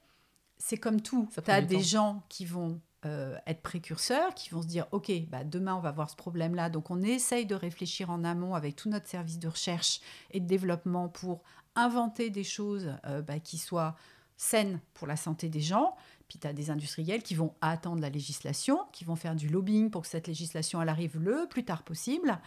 [0.58, 4.68] c'est comme tout, tu as des gens qui vont euh, être précurseurs, qui vont se
[4.68, 6.70] dire, OK, bah, demain, on va voir ce problème-là.
[6.70, 10.46] Donc, on essaye de réfléchir en amont avec tout notre service de recherche et de
[10.46, 11.42] développement pour
[11.76, 13.96] inventer des choses euh, bah, qui soient
[14.38, 15.96] saines pour la santé des gens.
[16.28, 19.90] Puis tu as des industriels qui vont attendre la législation, qui vont faire du lobbying
[19.90, 22.40] pour que cette législation elle arrive le plus tard possible,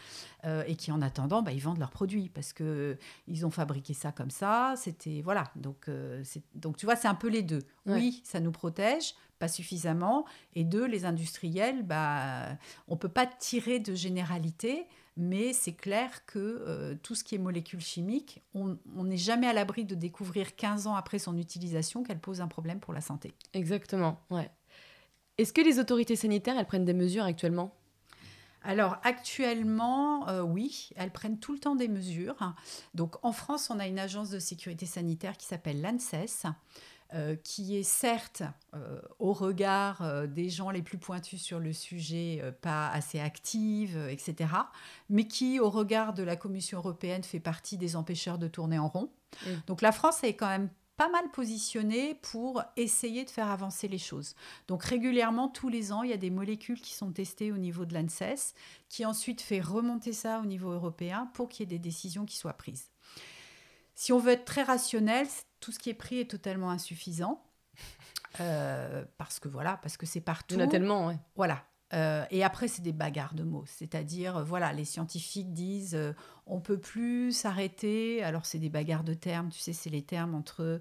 [0.45, 2.97] euh, et qui en attendant, bah, ils vendent leurs produits parce que
[3.27, 4.75] ils ont fabriqué ça comme ça.
[4.77, 5.51] C'était voilà.
[5.57, 5.91] Donc
[6.55, 7.63] donc tu vois, c'est un peu les deux.
[7.87, 9.15] Oui, ça nous protège,
[9.45, 10.25] pas suffisamment,
[10.55, 12.57] et deux, les industriels, bah,
[12.89, 14.87] on peut pas tirer de généralité
[15.17, 19.53] mais c'est clair que euh, tout ce qui est molécules chimiques, on n'est jamais à
[19.53, 23.33] l'abri de découvrir 15 ans après son utilisation qu'elle pose un problème pour la santé.
[23.53, 24.51] Exactement, ouais.
[25.39, 27.73] Est-ce que les autorités sanitaires, elles prennent des mesures actuellement?
[28.65, 32.55] Alors actuellement, euh, oui, elles prennent tout le temps des mesures.
[32.95, 36.47] Donc en France, on a une agence de sécurité sanitaire qui s'appelle l'ANSES,
[37.13, 38.43] euh, qui est certes,
[38.75, 43.97] euh, au regard euh, des gens les plus pointus sur le sujet, pas assez active,
[44.11, 44.51] etc.,
[45.11, 48.89] mais qui, au regard de la Commission européenne, fait partie des empêcheurs de tourner en
[48.89, 49.11] rond.
[49.67, 53.99] Donc la France est quand même pas mal positionnée pour essayer de faire avancer les
[53.99, 54.35] choses.
[54.69, 57.85] Donc régulièrement, tous les ans, il y a des molécules qui sont testées au niveau
[57.85, 58.55] de l'ANSES,
[58.89, 62.37] qui ensuite fait remonter ça au niveau européen pour qu'il y ait des décisions qui
[62.37, 62.94] soient prises.
[63.95, 65.27] Si on veut être très rationnel,
[65.61, 67.43] tout ce qui est pris est totalement insuffisant.
[68.41, 70.57] Euh, parce que voilà, parce que c'est partout.
[70.57, 71.19] Il y en a tellement, ouais.
[71.37, 71.63] Voilà.
[71.93, 73.63] Euh, et après, c'est des bagarres de mots.
[73.69, 75.97] C'est-à-dire, euh, voilà, les scientifiques disent
[76.47, 78.25] on peut plus s'arrêter.
[78.25, 79.51] Alors, c'est des bagarres de termes.
[79.51, 80.81] Tu sais, c'est les termes entre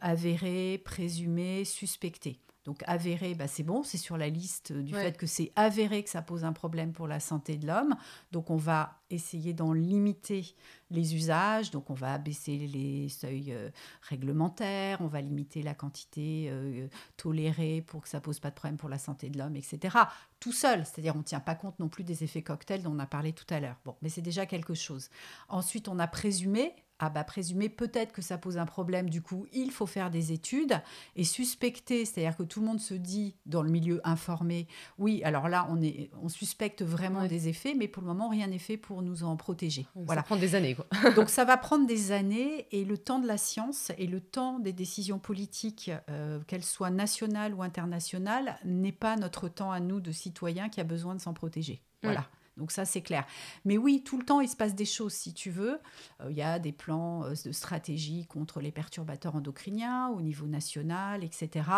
[0.00, 2.40] avéré, présumé, suspecté.
[2.66, 6.10] Donc avéré, bah, c'est bon, c'est sur la liste du fait que c'est avéré que
[6.10, 7.94] ça pose un problème pour la santé de l'homme.
[8.32, 10.56] Donc on va essayer d'en limiter
[10.90, 11.70] les usages.
[11.70, 13.70] Donc on va abaisser les seuils euh,
[14.02, 18.78] réglementaires, on va limiter la quantité euh, tolérée pour que ça pose pas de problème
[18.78, 19.96] pour la santé de l'homme, etc.
[20.40, 22.98] Tout seul, c'est-à-dire on ne tient pas compte non plus des effets cocktails dont on
[22.98, 23.76] a parlé tout à l'heure.
[23.84, 25.08] Bon, mais c'est déjà quelque chose.
[25.48, 29.46] Ensuite, on a présumé ah bah présumer peut-être que ça pose un problème, du coup
[29.52, 30.80] il faut faire des études
[31.14, 34.66] et suspecter, c'est-à-dire que tout le monde se dit dans le milieu informé,
[34.98, 38.46] oui alors là on, est, on suspecte vraiment des effets, mais pour le moment rien
[38.46, 39.82] n'est fait pour nous en protéger.
[39.82, 40.22] Ça voilà.
[40.22, 40.86] prend des années quoi.
[41.16, 44.58] Donc ça va prendre des années et le temps de la science et le temps
[44.58, 50.00] des décisions politiques, euh, qu'elles soient nationales ou internationales, n'est pas notre temps à nous
[50.00, 51.82] de citoyens qui a besoin de s'en protéger.
[52.02, 52.26] Voilà.
[52.56, 53.24] Donc ça, c'est clair.
[53.64, 55.78] Mais oui, tout le temps, il se passe des choses, si tu veux.
[56.20, 60.46] Euh, il y a des plans euh, de stratégie contre les perturbateurs endocriniens au niveau
[60.46, 61.68] national, etc.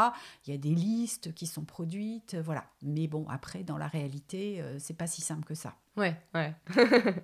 [0.47, 2.65] Il y a des listes qui sont produites, euh, voilà.
[2.83, 5.75] Mais bon, après, dans la réalité, c'est pas si simple que ça.
[5.97, 6.55] Ouais, ouais.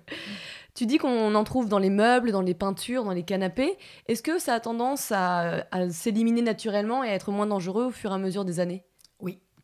[0.75, 3.77] tu dis qu'on en trouve dans les meubles, dans les peintures, dans les canapés.
[4.07, 8.11] Est-ce que ça a tendance à s'éliminer naturellement et à être moins dangereux au fur
[8.11, 8.83] et à mesure des années?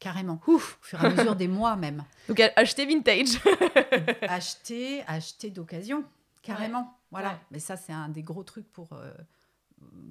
[0.01, 0.41] Carrément.
[0.47, 0.77] Ouf.
[0.81, 2.03] Au fur et à mesure des mois même.
[2.27, 3.39] Donc acheter vintage.
[4.23, 6.03] acheter, acheter d'occasion,
[6.41, 6.97] carrément.
[7.11, 7.39] Voilà.
[7.51, 8.91] Mais ça, c'est un des gros trucs pour.
[8.91, 9.13] Euh,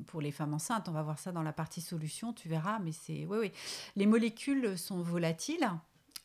[0.08, 2.90] pour les femmes enceintes, on va voir ça dans la partie solution, tu verras, mais
[2.90, 3.52] c'est oui oui.
[3.94, 5.70] Les molécules sont volatiles,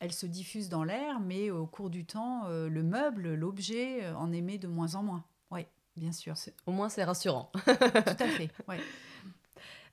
[0.00, 4.16] elles se diffusent dans l'air, mais au cours du temps, euh, le meuble, l'objet euh,
[4.16, 5.24] en émet de moins en moins.
[5.52, 5.64] Oui,
[5.96, 6.34] bien sûr.
[6.66, 7.52] Au moins, c'est rassurant.
[7.54, 8.50] Tout à fait.
[8.66, 8.80] Ouais.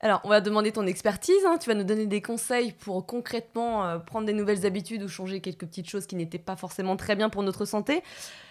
[0.03, 1.45] Alors, on va demander ton expertise.
[1.47, 1.57] Hein.
[1.57, 5.39] Tu vas nous donner des conseils pour concrètement euh, prendre des nouvelles habitudes ou changer
[5.39, 8.03] quelques petites choses qui n'étaient pas forcément très bien pour notre santé.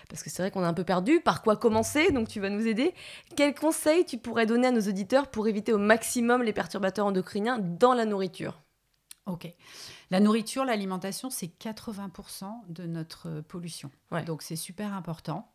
[0.08, 1.20] Parce que c'est vrai qu'on est un peu perdu.
[1.20, 2.10] Par quoi commencer?
[2.10, 2.94] Donc, tu vas nous aider.
[3.36, 7.58] Quels conseils tu pourrais donner à nos auditeurs pour éviter au maximum les perturbateurs endocriniens
[7.58, 8.58] dans la nourriture?
[9.26, 9.46] Ok.
[10.10, 13.90] La nourriture, l'alimentation, c'est 80% de notre pollution.
[14.24, 15.52] Donc, c'est super important.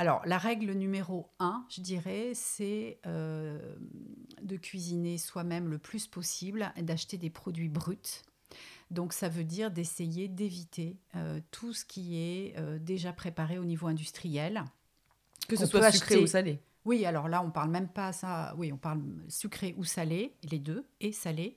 [0.00, 3.58] Alors, la règle numéro un, je dirais, c'est euh,
[4.40, 8.22] de cuisiner soi-même le plus possible et d'acheter des produits bruts.
[8.90, 13.64] Donc, ça veut dire d'essayer d'éviter euh, tout ce qui est euh, déjà préparé au
[13.64, 14.64] niveau industriel.
[15.48, 16.62] Que ce soit sucré ou salé.
[16.86, 18.54] Oui, alors là, on parle même pas ça.
[18.56, 21.56] Oui, on parle sucré ou salé, les deux, et salé.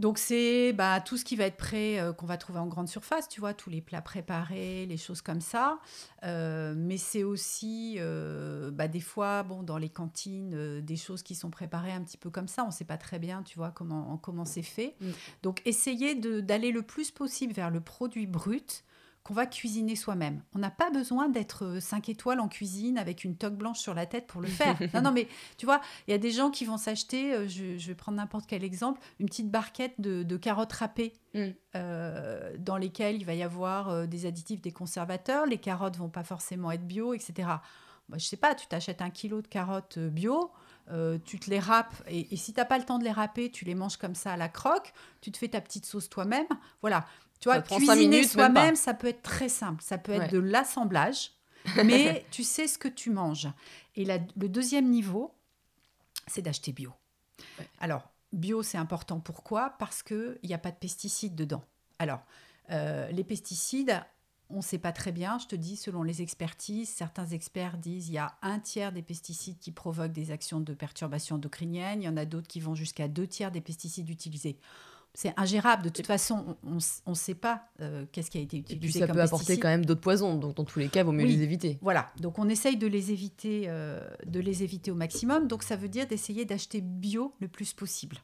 [0.00, 2.88] Donc c'est bah, tout ce qui va être prêt, euh, qu'on va trouver en grande
[2.88, 5.78] surface, tu vois, tous les plats préparés, les choses comme ça.
[6.24, 11.34] Euh, mais c'est aussi euh, bah, des fois, bon, dans les cantines, des choses qui
[11.34, 12.64] sont préparées un petit peu comme ça.
[12.64, 14.96] On ne sait pas très bien, tu vois, comment, comment c'est fait.
[15.00, 15.10] Mm.
[15.42, 18.84] Donc essayer d'aller le plus possible vers le produit brut
[19.24, 20.42] qu'on va cuisiner soi-même.
[20.54, 23.94] On n'a pas besoin d'être 5 euh, étoiles en cuisine avec une toque blanche sur
[23.94, 24.78] la tête pour le faire.
[24.94, 27.86] non, non, mais tu vois, il y a des gens qui vont s'acheter, euh, je,
[27.86, 31.48] vais prendre n'importe quel exemple, une petite barquette de, carottes râpées mm.
[31.74, 35.46] euh, dans lesquelles il va y avoir des additifs, des conservateurs.
[35.46, 37.48] Les carottes vont pas forcément être bio, etc.
[38.08, 40.52] Moi, je sais pas, tu t'achètes un kilo de carottes bio,
[40.90, 41.94] euh, tu te les râpes.
[42.08, 44.32] Et, si tu n'as pas le temps de les râper, tu les manges comme ça
[44.32, 44.92] à la croque.
[45.20, 46.46] Tu te fais ta petite sauce toi-même.
[46.82, 47.06] Voilà.
[47.40, 49.82] Tu vois, cuisiner soi-même, ça peut être très simple.
[49.82, 51.32] Ça peut être de l'assemblage,
[51.84, 53.48] mais tu sais ce que tu manges.
[53.96, 55.34] Et le deuxième niveau,
[56.26, 56.92] c'est d'acheter bio.
[57.80, 59.20] Alors, bio, c'est important.
[59.20, 59.74] Pourquoi?
[59.78, 61.64] Parce qu'il n'y a pas de pesticides dedans.
[61.98, 62.20] Alors,
[62.70, 64.02] euh, les pesticides,
[64.50, 65.38] on ne sait pas très bien.
[65.38, 69.02] Je te dis, selon les expertises, certains experts disent qu'il y a un tiers des
[69.02, 72.02] pesticides qui provoquent des actions de perturbation endocrinienne.
[72.02, 74.58] Il y en a d'autres qui vont jusqu'à deux tiers des pesticides utilisés.
[75.16, 75.84] C'est ingérable.
[75.84, 78.76] De toute façon, on ne sait pas euh, qu'est-ce qui a été utilisé.
[78.76, 80.34] Et puis ça peut apporter quand même d'autres poisons.
[80.34, 81.78] Donc dans tous les cas, il vaut mieux les éviter.
[81.82, 82.10] Voilà.
[82.18, 85.46] Donc on essaye de les éviter, euh, de les éviter au maximum.
[85.46, 88.18] Donc ça veut dire d'essayer d'acheter bio le plus possible.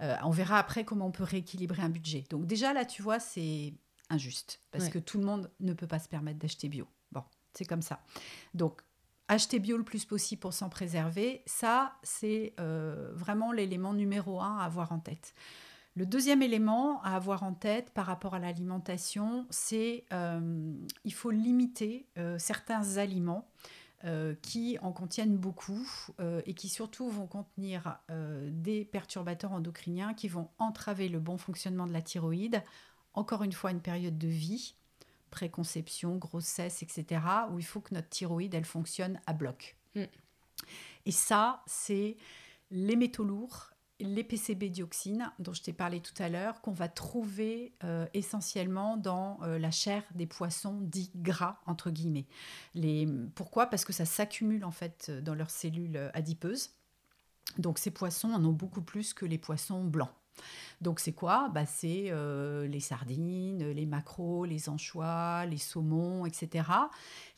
[0.00, 2.24] Euh, on verra après comment on peut rééquilibrer un budget.
[2.28, 3.72] Donc déjà là, tu vois, c'est
[4.08, 6.88] injuste parce que tout le monde ne peut pas se permettre d'acheter bio.
[7.12, 7.22] Bon,
[7.54, 8.02] c'est comme ça.
[8.52, 8.82] Donc
[9.28, 14.64] acheter bio le plus possible pour s'en préserver, ça c'est vraiment l'élément numéro un à
[14.64, 15.34] avoir en tête.
[15.96, 20.72] Le deuxième élément à avoir en tête par rapport à l'alimentation, c'est euh,
[21.04, 23.50] il faut limiter euh, certains aliments
[24.04, 25.86] euh, qui en contiennent beaucoup
[26.20, 31.86] euh, et qui surtout vont contenir des perturbateurs endocriniens qui vont entraver le bon fonctionnement
[31.86, 32.62] de la thyroïde.
[33.12, 34.76] Encore une fois, une période de vie,
[35.30, 37.20] préconception, grossesse, etc.,
[37.50, 39.76] où il faut que notre thyroïde, elle fonctionne à bloc.
[39.96, 40.04] Mm.
[41.06, 42.16] Et ça, c'est
[42.70, 43.70] les métaux lourds
[44.00, 48.96] les PCB dioxines dont je t'ai parlé tout à l'heure, qu'on va trouver euh, essentiellement
[48.96, 52.26] dans euh, la chair des poissons dits gras, entre guillemets.
[52.74, 53.66] Les, pourquoi?
[53.66, 56.70] Parce que ça s'accumule en fait dans leurs cellules adipeuses.
[57.58, 60.10] Donc ces poissons en ont beaucoup plus que les poissons blancs.
[60.80, 61.50] Donc c'est quoi?
[61.50, 66.68] Bah, C'est euh, les sardines, les maquereaux, les anchois, les saumons, etc.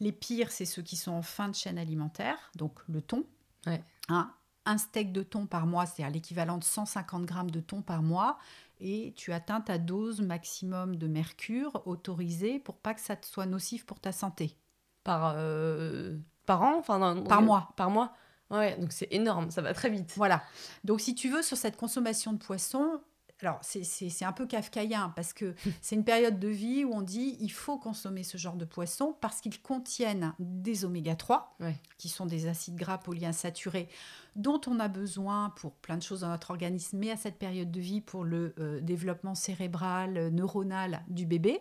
[0.01, 3.25] Les pires, c'est ceux qui sont en fin de chaîne alimentaire, donc le thon.
[3.67, 3.83] Ouais.
[4.09, 4.33] Hein,
[4.65, 8.39] un steak de thon par mois, c'est-à-dire l'équivalent de 150 grammes de thon par mois,
[8.81, 13.47] et tu atteins ta dose maximum de mercure autorisée pour pas que ça te soit
[13.47, 14.57] nocif pour ta santé.
[15.05, 17.73] Par, euh, par an enfin, Par mois.
[17.77, 18.13] Par mois
[18.51, 20.13] Ouais, donc c'est énorme, ça va très vite.
[20.17, 20.43] Voilà.
[20.85, 23.01] Donc si tu veux, sur cette consommation de poisson,
[23.43, 27.37] alors, c'est un peu kafkaïen parce que c'est une période de vie où on dit
[27.41, 31.57] il faut consommer ce genre de poissons parce qu'ils contiennent des oméga 3,
[31.99, 33.89] qui sont des acides gras polyinsaturés
[34.37, 37.71] dont on a besoin pour plein de choses dans notre organisme, mais à cette période
[37.71, 41.61] de vie pour le euh, développement cérébral, euh, neuronal du bébé.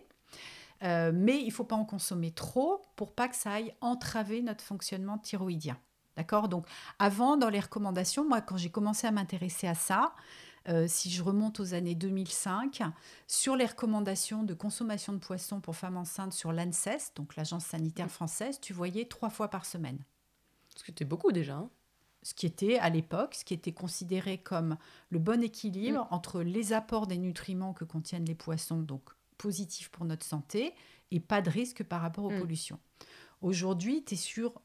[0.84, 4.41] Euh, mais il ne faut pas en consommer trop pour pas que ça aille entraver
[4.41, 5.77] notre fonctionnement thyroïdien.
[6.17, 6.47] D'accord?
[6.47, 6.65] Donc,
[6.99, 10.13] avant, dans les recommandations, moi, quand j'ai commencé à m'intéresser à ça,
[10.70, 12.84] euh, si je remonte aux années 2005,
[13.28, 18.12] sur les recommandations de consommation de poissons pour femmes enceintes sur l'ANSES, donc l'Agence sanitaire
[18.12, 19.99] française, tu voyais trois fois par semaine.
[20.76, 21.55] Ce qui était beaucoup déjà.
[21.55, 21.70] Hein.
[22.24, 24.78] ce qui était à l'époque, ce qui était considéré comme
[25.09, 26.14] le bon équilibre mm.
[26.14, 29.01] entre les apports des nutriments que contiennent les poissons, donc
[29.38, 30.74] positifs pour notre santé,
[31.09, 32.39] et pas de risque par rapport aux mm.
[32.39, 32.80] pollutions.
[33.41, 34.62] Aujourd'hui, tu es sur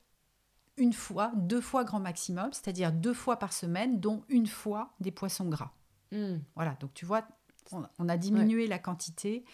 [0.77, 5.11] une fois, deux fois grand maximum, c'est-à-dire deux fois par semaine, dont une fois des
[5.11, 5.73] poissons gras.
[6.13, 6.39] Hmm.
[6.55, 7.27] Voilà, donc tu vois,
[7.73, 9.45] on, a diminué la quantité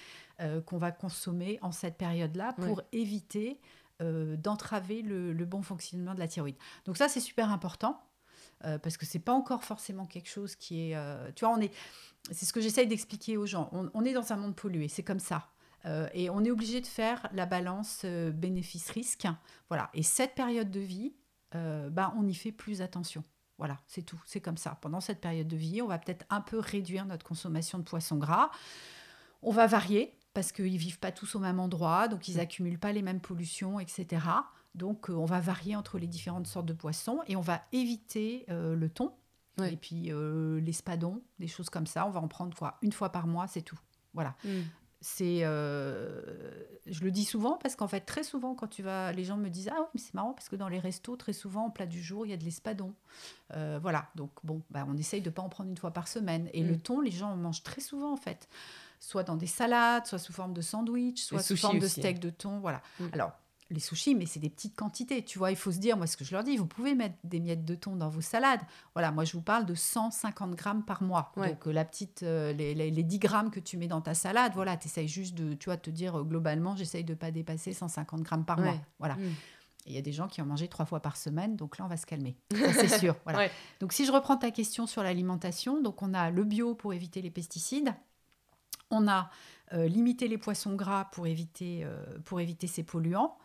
[0.40, 3.60] euh, qu'on va consommer en cette période-là pour éviter
[4.00, 6.56] euh, d'entraver le, bon fonctionnement de la thyroïde.
[6.84, 8.02] Donc ça, c'est super important.
[8.64, 10.96] Euh, parce que c'est pas encore forcément quelque chose qui est.
[11.34, 11.72] tu vois, on est.
[12.30, 13.70] C'est ce que j'essaye d'expliquer aux gens.
[13.72, 15.48] On, est dans un monde pollué, c'est comme ça.
[16.14, 19.26] et on est obligé de faire la balance bénéfice-risque.
[19.68, 19.90] Voilà.
[19.94, 21.12] Et cette période de vie,
[21.52, 23.24] bah, on y fait plus attention.
[23.62, 24.20] Voilà, c'est tout.
[24.26, 24.76] C'est comme ça.
[24.80, 28.16] Pendant cette période de vie, on va peut-être un peu réduire notre consommation de poissons
[28.16, 28.50] gras.
[29.40, 32.80] On va varier parce qu'ils ne vivent pas tous au même endroit, donc ils n'accumulent
[32.80, 34.26] pas les mêmes pollutions, etc.
[34.74, 38.46] Donc euh, on va varier entre les différentes sortes de poissons et on va éviter
[38.50, 39.12] euh, le thon
[39.62, 42.04] et puis euh, l'espadon, des choses comme ça.
[42.08, 43.78] On va en prendre quoi, une fois par mois, c'est tout.
[44.12, 44.34] Voilà.
[44.44, 44.62] Mm
[45.02, 46.22] c'est euh,
[46.86, 49.48] je le dis souvent parce qu'en fait très souvent quand tu vas les gens me
[49.48, 51.86] disent ah oui mais c'est marrant parce que dans les restos très souvent au plat
[51.86, 52.94] du jour il y a de l'espadon
[53.52, 56.48] euh, voilà donc bon bah, on essaye de pas en prendre une fois par semaine
[56.54, 56.80] et le mm.
[56.80, 58.48] thon les gens en mangent très souvent en fait
[59.00, 62.20] soit dans des salades soit sous forme de sandwich soit sous forme de steak hein.
[62.20, 63.06] de thon voilà mm.
[63.12, 63.32] alors
[63.72, 65.24] les sushis, mais c'est des petites quantités.
[65.24, 67.16] Tu vois, il faut se dire, moi, ce que je leur dis, vous pouvez mettre
[67.24, 68.60] des miettes de thon dans vos salades.
[68.94, 71.32] Voilà, moi, je vous parle de 150 grammes par mois.
[71.36, 74.76] Donc, euh, la petite, euh, les, 10 grammes que tu mets dans ta salade, voilà,
[74.76, 77.72] tu essayes juste de, tu vois, te dire, euh, globalement, j'essaye de ne pas dépasser
[77.72, 78.76] 150 grammes par mois.
[78.98, 79.14] Voilà.
[79.16, 79.34] Mm.
[79.86, 81.88] Il y a des gens qui ont mangé trois fois par semaine, donc là, on
[81.88, 82.36] va se calmer.
[82.54, 83.16] C'est sûr.
[83.24, 83.48] Voilà.
[83.80, 87.20] Donc, si je reprends ta question sur l'alimentation, donc on a le bio pour éviter
[87.20, 87.92] les pesticides.
[88.90, 89.30] On a
[89.72, 91.86] limiter les poissons gras pour éviter,
[92.24, 93.36] pour éviter ces polluants.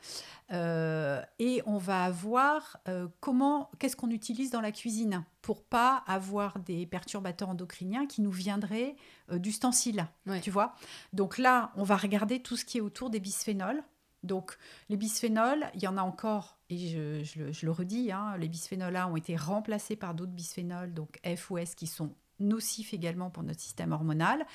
[0.51, 2.77] et on va avoir
[3.19, 8.31] comment, qu'est-ce qu'on utilise dans la cuisine pour pas avoir des perturbateurs endocriniens qui nous
[8.31, 8.95] viendraient
[9.31, 10.07] d'ustensiles,
[10.41, 10.75] tu vois?
[11.13, 13.83] Donc là, on va regarder tout ce qui est autour des bisphénols.
[14.23, 14.57] Donc,
[14.89, 19.07] les bisphénols, il y en a encore, et je, le, redis, hein, les bisphénols A
[19.07, 23.43] ont été remplacés par d'autres bisphénols, donc F ou S, qui sont nocifs également pour
[23.43, 24.45] notre système hormonal.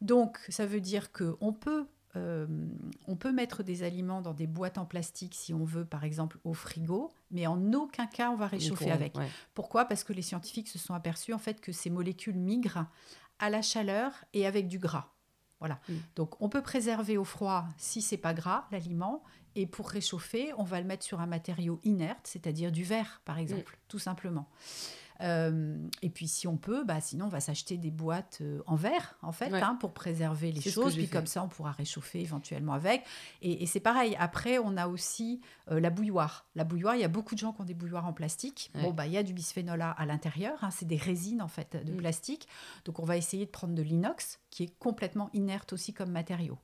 [0.00, 2.46] Donc, ça veut dire qu'on peut, euh,
[3.06, 6.38] on peut mettre des aliments dans des boîtes en plastique si on veut, par exemple,
[6.44, 9.14] au frigo, mais en aucun cas on va réchauffer avec.
[9.54, 9.84] Pourquoi?
[9.86, 12.86] Parce que les scientifiques se sont aperçus en fait que ces molécules migrent
[13.38, 15.12] à la chaleur et avec du gras.
[15.58, 15.80] Voilà.
[15.88, 15.94] Mm.
[16.16, 19.22] Donc on peut préserver au froid si c'est pas gras l'aliment
[19.54, 23.38] et pour réchauffer, on va le mettre sur un matériau inerte, c'est-à-dire du verre par
[23.38, 23.88] exemple, mm.
[23.88, 24.48] tout simplement.
[25.20, 28.76] Euh, et puis si on peut, bah, sinon on va s'acheter des boîtes euh, en
[28.76, 30.94] verre en fait hein, pour préserver les choses.
[30.94, 33.04] Puis comme ça on pourra réchauffer éventuellement avec.
[33.40, 34.16] Et, c'est pareil.
[34.18, 35.40] Après on a aussi
[35.70, 36.46] euh, la bouilloire.
[36.54, 38.70] La bouilloire, il y a beaucoup de gens qui ont des bouilloires en plastique.
[38.74, 40.58] Bon bah il y a du bisphénol A à l'intérieur.
[40.62, 41.96] Hein, c'est des résines en fait de mm.
[41.96, 42.48] plastique.
[42.84, 46.58] Donc on va essayer de prendre de l'inox qui est complètement inerte aussi comme matériau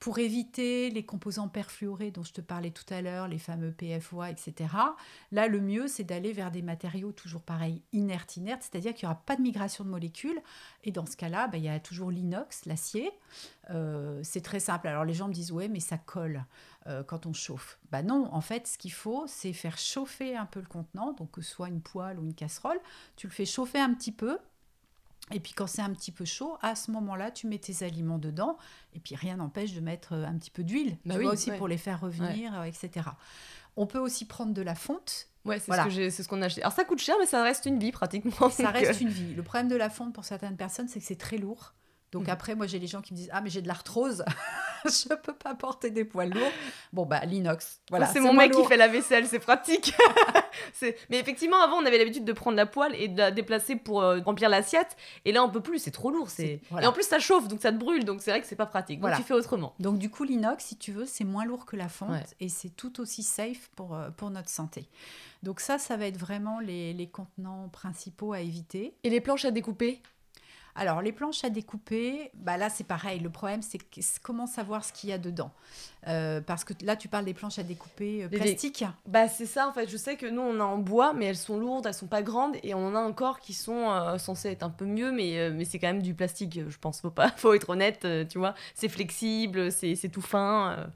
[0.00, 4.30] pour éviter les composants perfluorés dont je te parlais tout à l'heure, les fameux PFOA,
[4.30, 4.74] etc.
[5.30, 9.12] Là, le mieux, c'est d'aller vers des matériaux toujours pareil, inertes, inertes, c'est-à-dire qu'il n'y
[9.12, 10.40] aura pas de migration de molécules.
[10.84, 13.10] Et dans ce cas-là, bah, il y a toujours l'inox, l'acier.
[13.68, 14.88] Euh, c'est très simple.
[14.88, 16.44] Alors les gens me disent, ouais, mais ça colle
[16.86, 17.78] euh, quand on chauffe.
[17.92, 21.32] Bah non, en fait, ce qu'il faut, c'est faire chauffer un peu le contenant, donc
[21.32, 22.80] que ce soit une poêle ou une casserole.
[23.16, 24.38] Tu le fais chauffer un petit peu,
[25.32, 28.18] et puis quand c'est un petit peu chaud, à ce moment-là, tu mets tes aliments
[28.18, 28.58] dedans.
[28.94, 31.50] Et puis rien n'empêche de mettre euh, un petit peu d'huile, bah tu vois aussi
[31.52, 33.08] pour les faire revenir, euh, etc.
[33.76, 35.28] On peut aussi prendre de la fonte.
[35.44, 36.62] Ouais, c'est ce qu'on a acheté.
[36.62, 38.50] Alors ça coûte cher, mais ça reste une vie pratiquement.
[38.50, 39.34] Ça reste une vie.
[39.34, 41.74] Le problème de la fonte pour certaines personnes, c'est que c'est très lourd.
[42.12, 42.30] Donc mm.
[42.30, 44.24] après, moi, j'ai les gens qui me disent Ah, mais j'ai de l'arthrose,
[44.84, 46.52] je peux pas porter des poids lourds.
[46.92, 47.80] Bon, bah, l'inox.
[47.90, 49.94] Voilà, c'est mon mec qui fait la vaisselle, c'est pratique.
[51.10, 54.02] mais effectivement, avant, on avait l'habitude de prendre la poêle et de la déplacer pour
[54.02, 54.96] euh, remplir l'assiette.
[55.24, 56.28] Et là, on peut plus, c'est trop lourd.
[56.38, 58.66] Et en plus, ça chauffe, donc ça te brûle, donc c'est vrai que c'est pas
[58.66, 59.00] pratique.
[59.00, 59.74] Donc tu fais autrement.
[59.78, 62.70] Donc du coup, l'inox, si tu veux, c'est moins lourd que la fonte et c'est
[62.70, 64.88] tout aussi safe pour, euh, pour notre santé.
[65.42, 68.94] Donc ça, ça va être vraiment les, les contenants principaux à éviter.
[69.04, 70.02] Et les planches à découper?
[70.74, 73.20] Alors, les planches à découper, bah là, c'est pareil.
[73.20, 73.80] Le problème, c'est
[74.22, 75.50] comment savoir ce qu'il y a dedans.
[76.06, 78.84] Euh, parce que là, tu parles des planches à découper euh, plastiques.
[79.06, 79.88] Bah, c'est ça, en fait.
[79.88, 82.22] Je sais que nous, on a en bois, mais elles sont lourdes, elles sont pas
[82.22, 82.56] grandes.
[82.62, 85.64] Et on en a encore qui sont euh, censées être un peu mieux, mais, mais
[85.64, 87.00] c'est quand même du plastique, je pense.
[87.00, 88.54] Faut, pas, faut être honnête, tu vois.
[88.74, 90.90] C'est flexible, c'est tout fin.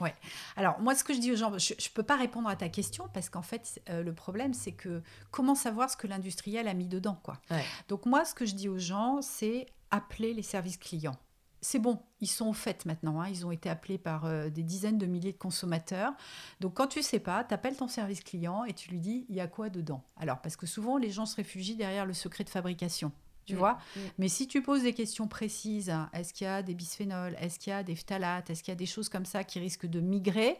[0.00, 0.14] Ouais.
[0.56, 2.68] Alors moi, ce que je dis aux gens, je ne peux pas répondre à ta
[2.68, 6.74] question parce qu'en fait, euh, le problème, c'est que comment savoir ce que l'industriel a
[6.74, 7.40] mis dedans, quoi.
[7.88, 11.16] Donc moi, ce que je dis aux gens, c'est appeler les services clients.
[11.62, 13.20] C'est bon, ils sont au fait maintenant.
[13.20, 13.28] Hein.
[13.28, 16.14] Ils ont été appelés par euh, des dizaines de milliers de consommateurs.
[16.60, 19.36] Donc quand tu sais pas, tu appelles ton service client et tu lui dis il
[19.36, 20.02] y a quoi dedans?
[20.16, 23.12] Alors parce que souvent les gens se réfugient derrière le secret de fabrication
[23.50, 23.72] tu mm, vois.
[23.74, 24.00] Mm.
[24.18, 27.72] Mais si tu poses des questions précises, est-ce qu'il y a des bisphénols, est-ce qu'il
[27.72, 30.00] y a des phtalates, est-ce qu'il y a des choses comme ça qui risquent de
[30.00, 30.56] migrer,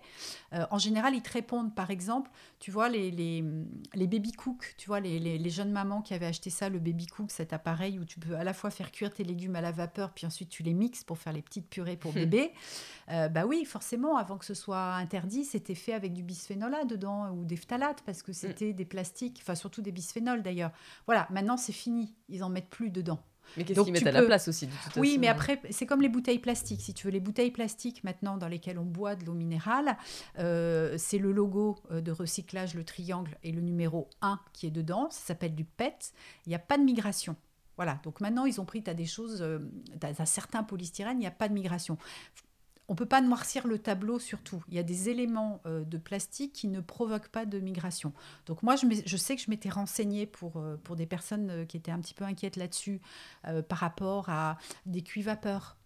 [0.52, 3.44] euh, en général, ils te répondent, par exemple, tu vois, les, les,
[3.94, 7.06] les baby cook, tu vois, les, les, jeunes mamans qui avaient acheté ça, le baby
[7.06, 9.72] cook, cet appareil où tu peux à la fois faire cuire tes légumes à la
[9.72, 12.52] vapeur, puis ensuite tu les mixes pour faire les petites purées pour bébé.
[13.10, 16.84] Euh, bah oui, forcément, avant que ce soit interdit, c'était fait avec du bisphénol A
[16.84, 18.34] dedans ou des phtalates parce que mm.
[18.34, 20.72] c'était des plastiques, enfin surtout des bisphénols d'ailleurs.
[21.06, 23.20] Voilà, maintenant c'est fini, ils en mettent plus dedans.
[23.56, 26.38] Mais qu'est-ce qu'ils mettent à la place aussi Oui, mais après, c'est comme les bouteilles
[26.38, 26.80] plastiques.
[26.80, 29.96] Si tu veux, les bouteilles plastiques maintenant dans lesquelles on boit de l'eau minérale,
[30.38, 34.70] euh, c'est le logo euh, de recyclage, le triangle et le numéro 1 qui est
[34.70, 35.08] dedans.
[35.10, 36.12] Ça s'appelle du PET.
[36.46, 37.36] Il n'y a pas de migration.
[37.76, 39.58] Voilà, donc maintenant ils ont pris, tu as des choses, euh,
[39.98, 41.96] tu as, certains polystyrènes, il n'y a pas de migration
[42.90, 44.64] on ne peut pas noircir le tableau surtout.
[44.68, 48.12] Il y a des éléments euh, de plastique qui ne provoquent pas de migration.
[48.46, 51.92] Donc moi, je, sais que je m'étais renseignée pour, euh, des personnes euh, qui étaient
[51.92, 53.00] un petit peu inquiètes là-dessus
[53.68, 55.76] par rapport à des cuits-vapeurs.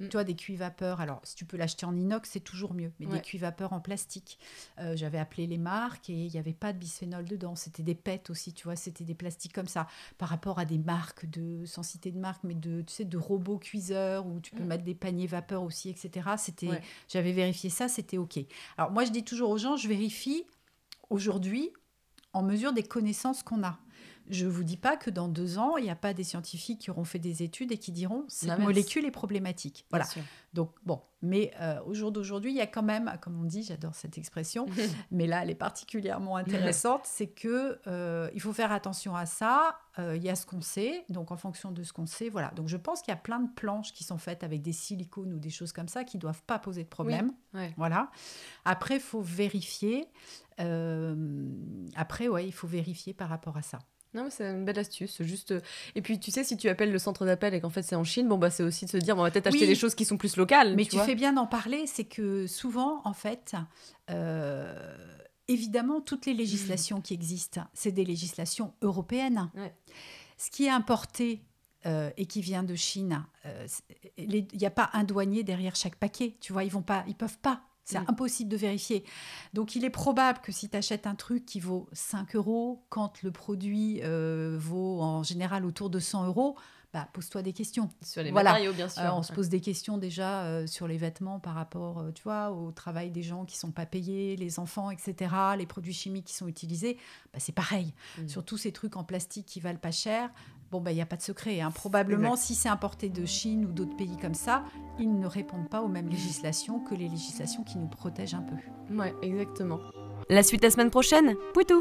[0.00, 0.08] Mm.
[0.08, 1.00] Tu vois, des cuits vapeurs.
[1.00, 2.92] Alors, si tu peux l'acheter en inox, c'est toujours mieux.
[2.98, 4.38] Mais des cuits vapeurs en plastique.
[4.78, 7.54] Euh, j'avais appelé les marques et il n'y avait pas de bisphénol dedans.
[7.54, 8.76] C'était des PET aussi, tu vois.
[8.76, 9.86] C'était des plastiques comme ça.
[10.18, 13.18] Par rapport à des marques de, sans citer de marque, mais de, tu sais, de
[13.18, 14.66] robots cuiseurs où tu peux mm.
[14.66, 16.30] mettre des paniers vapeur aussi, etc.
[16.38, 18.38] C'était, J'avais vérifié ça, c'était OK.
[18.76, 20.44] Alors, moi, je dis toujours aux gens, je vérifie
[21.10, 21.70] aujourd'hui
[22.32, 23.78] en mesure des connaissances qu'on a.
[24.30, 26.80] Je ne vous dis pas que dans deux ans, il n'y a pas des scientifiques
[26.80, 28.66] qui auront fait des études et qui diront cette L'inverse.
[28.66, 29.86] molécule est problématique.
[29.90, 30.06] Voilà.
[30.54, 33.62] Donc, bon, mais euh, au jour d'aujourd'hui, il y a quand même, comme on dit,
[33.62, 34.66] j'adore cette expression,
[35.10, 39.76] mais là, elle est particulièrement intéressante, c'est que euh, il faut faire attention à ça.
[39.98, 42.50] Euh, Il y a ce qu'on sait, donc en fonction de ce qu'on sait, voilà.
[42.52, 45.32] Donc, je pense qu'il y a plein de planches qui sont faites avec des silicones
[45.32, 47.32] ou des choses comme ça qui doivent pas poser de problème.
[47.52, 47.74] Ouais.
[47.76, 48.10] Voilà.
[48.64, 50.06] Après, il faut vérifier.
[51.96, 53.78] Après, ouais, il faut vérifier par rapport à ça.
[54.14, 55.20] Non, mais c'est une belle astuce.
[55.22, 55.50] Juste...
[55.50, 55.60] euh,
[55.96, 58.04] Et puis, tu sais, si tu appelles le centre d'appel et qu'en fait c'est en
[58.04, 59.66] Chine, bon, bah, c'est aussi de se dire, bon, on va peut-être acheter Oui.
[59.66, 60.74] des choses qui sont plus locales.
[60.76, 63.54] Mais tu fais bien d'en parler, c'est que souvent, en fait,
[64.10, 64.96] euh,
[65.48, 69.50] évidemment, toutes les législations qui existent, c'est des législations européennes.
[69.56, 69.74] Ouais.
[70.38, 71.42] Ce qui est importé
[71.86, 73.66] euh, et qui vient de Chine, euh,
[74.16, 76.36] il n'y a pas un douanier derrière chaque paquet.
[76.40, 77.62] Tu vois, ils vont pas, ils peuvent pas.
[77.84, 78.04] C'est Mm.
[78.08, 79.04] impossible de vérifier.
[79.52, 83.22] Donc, il est probable que si tu achètes un truc qui vaut 5 euros, quand
[83.22, 86.56] le produit euh, vaut en général autour de 100 euros,
[86.94, 87.90] bah, pose-toi des questions.
[88.02, 88.52] Sur les Voilà.
[88.52, 89.02] matériaux, bien sûr.
[89.02, 92.52] Euh, on se pose des questions déjà euh, sur les vêtements par rapport, tu vois,
[92.52, 96.34] au travail des gens qui sont pas payés, les enfants, etc., les produits chimiques qui
[96.34, 96.96] sont utilisés.
[97.32, 97.92] Bah, c'est pareil.
[98.18, 98.28] Mm.
[98.28, 100.30] Surtout ces trucs en plastique qui valent pas cher.
[100.74, 101.60] Bon, bah, il n'y a pas de secret.
[101.60, 101.70] hein.
[101.70, 102.42] Probablement, Exact.
[102.46, 104.64] si c'est importé de Chine ou d'autres pays comme ça,
[104.98, 108.56] ils ne répondent pas aux mêmes législations que les législations qui nous protègent un peu.
[108.92, 109.78] Ouais, exactement.
[110.28, 111.80] La suite la semaine prochaine Poutou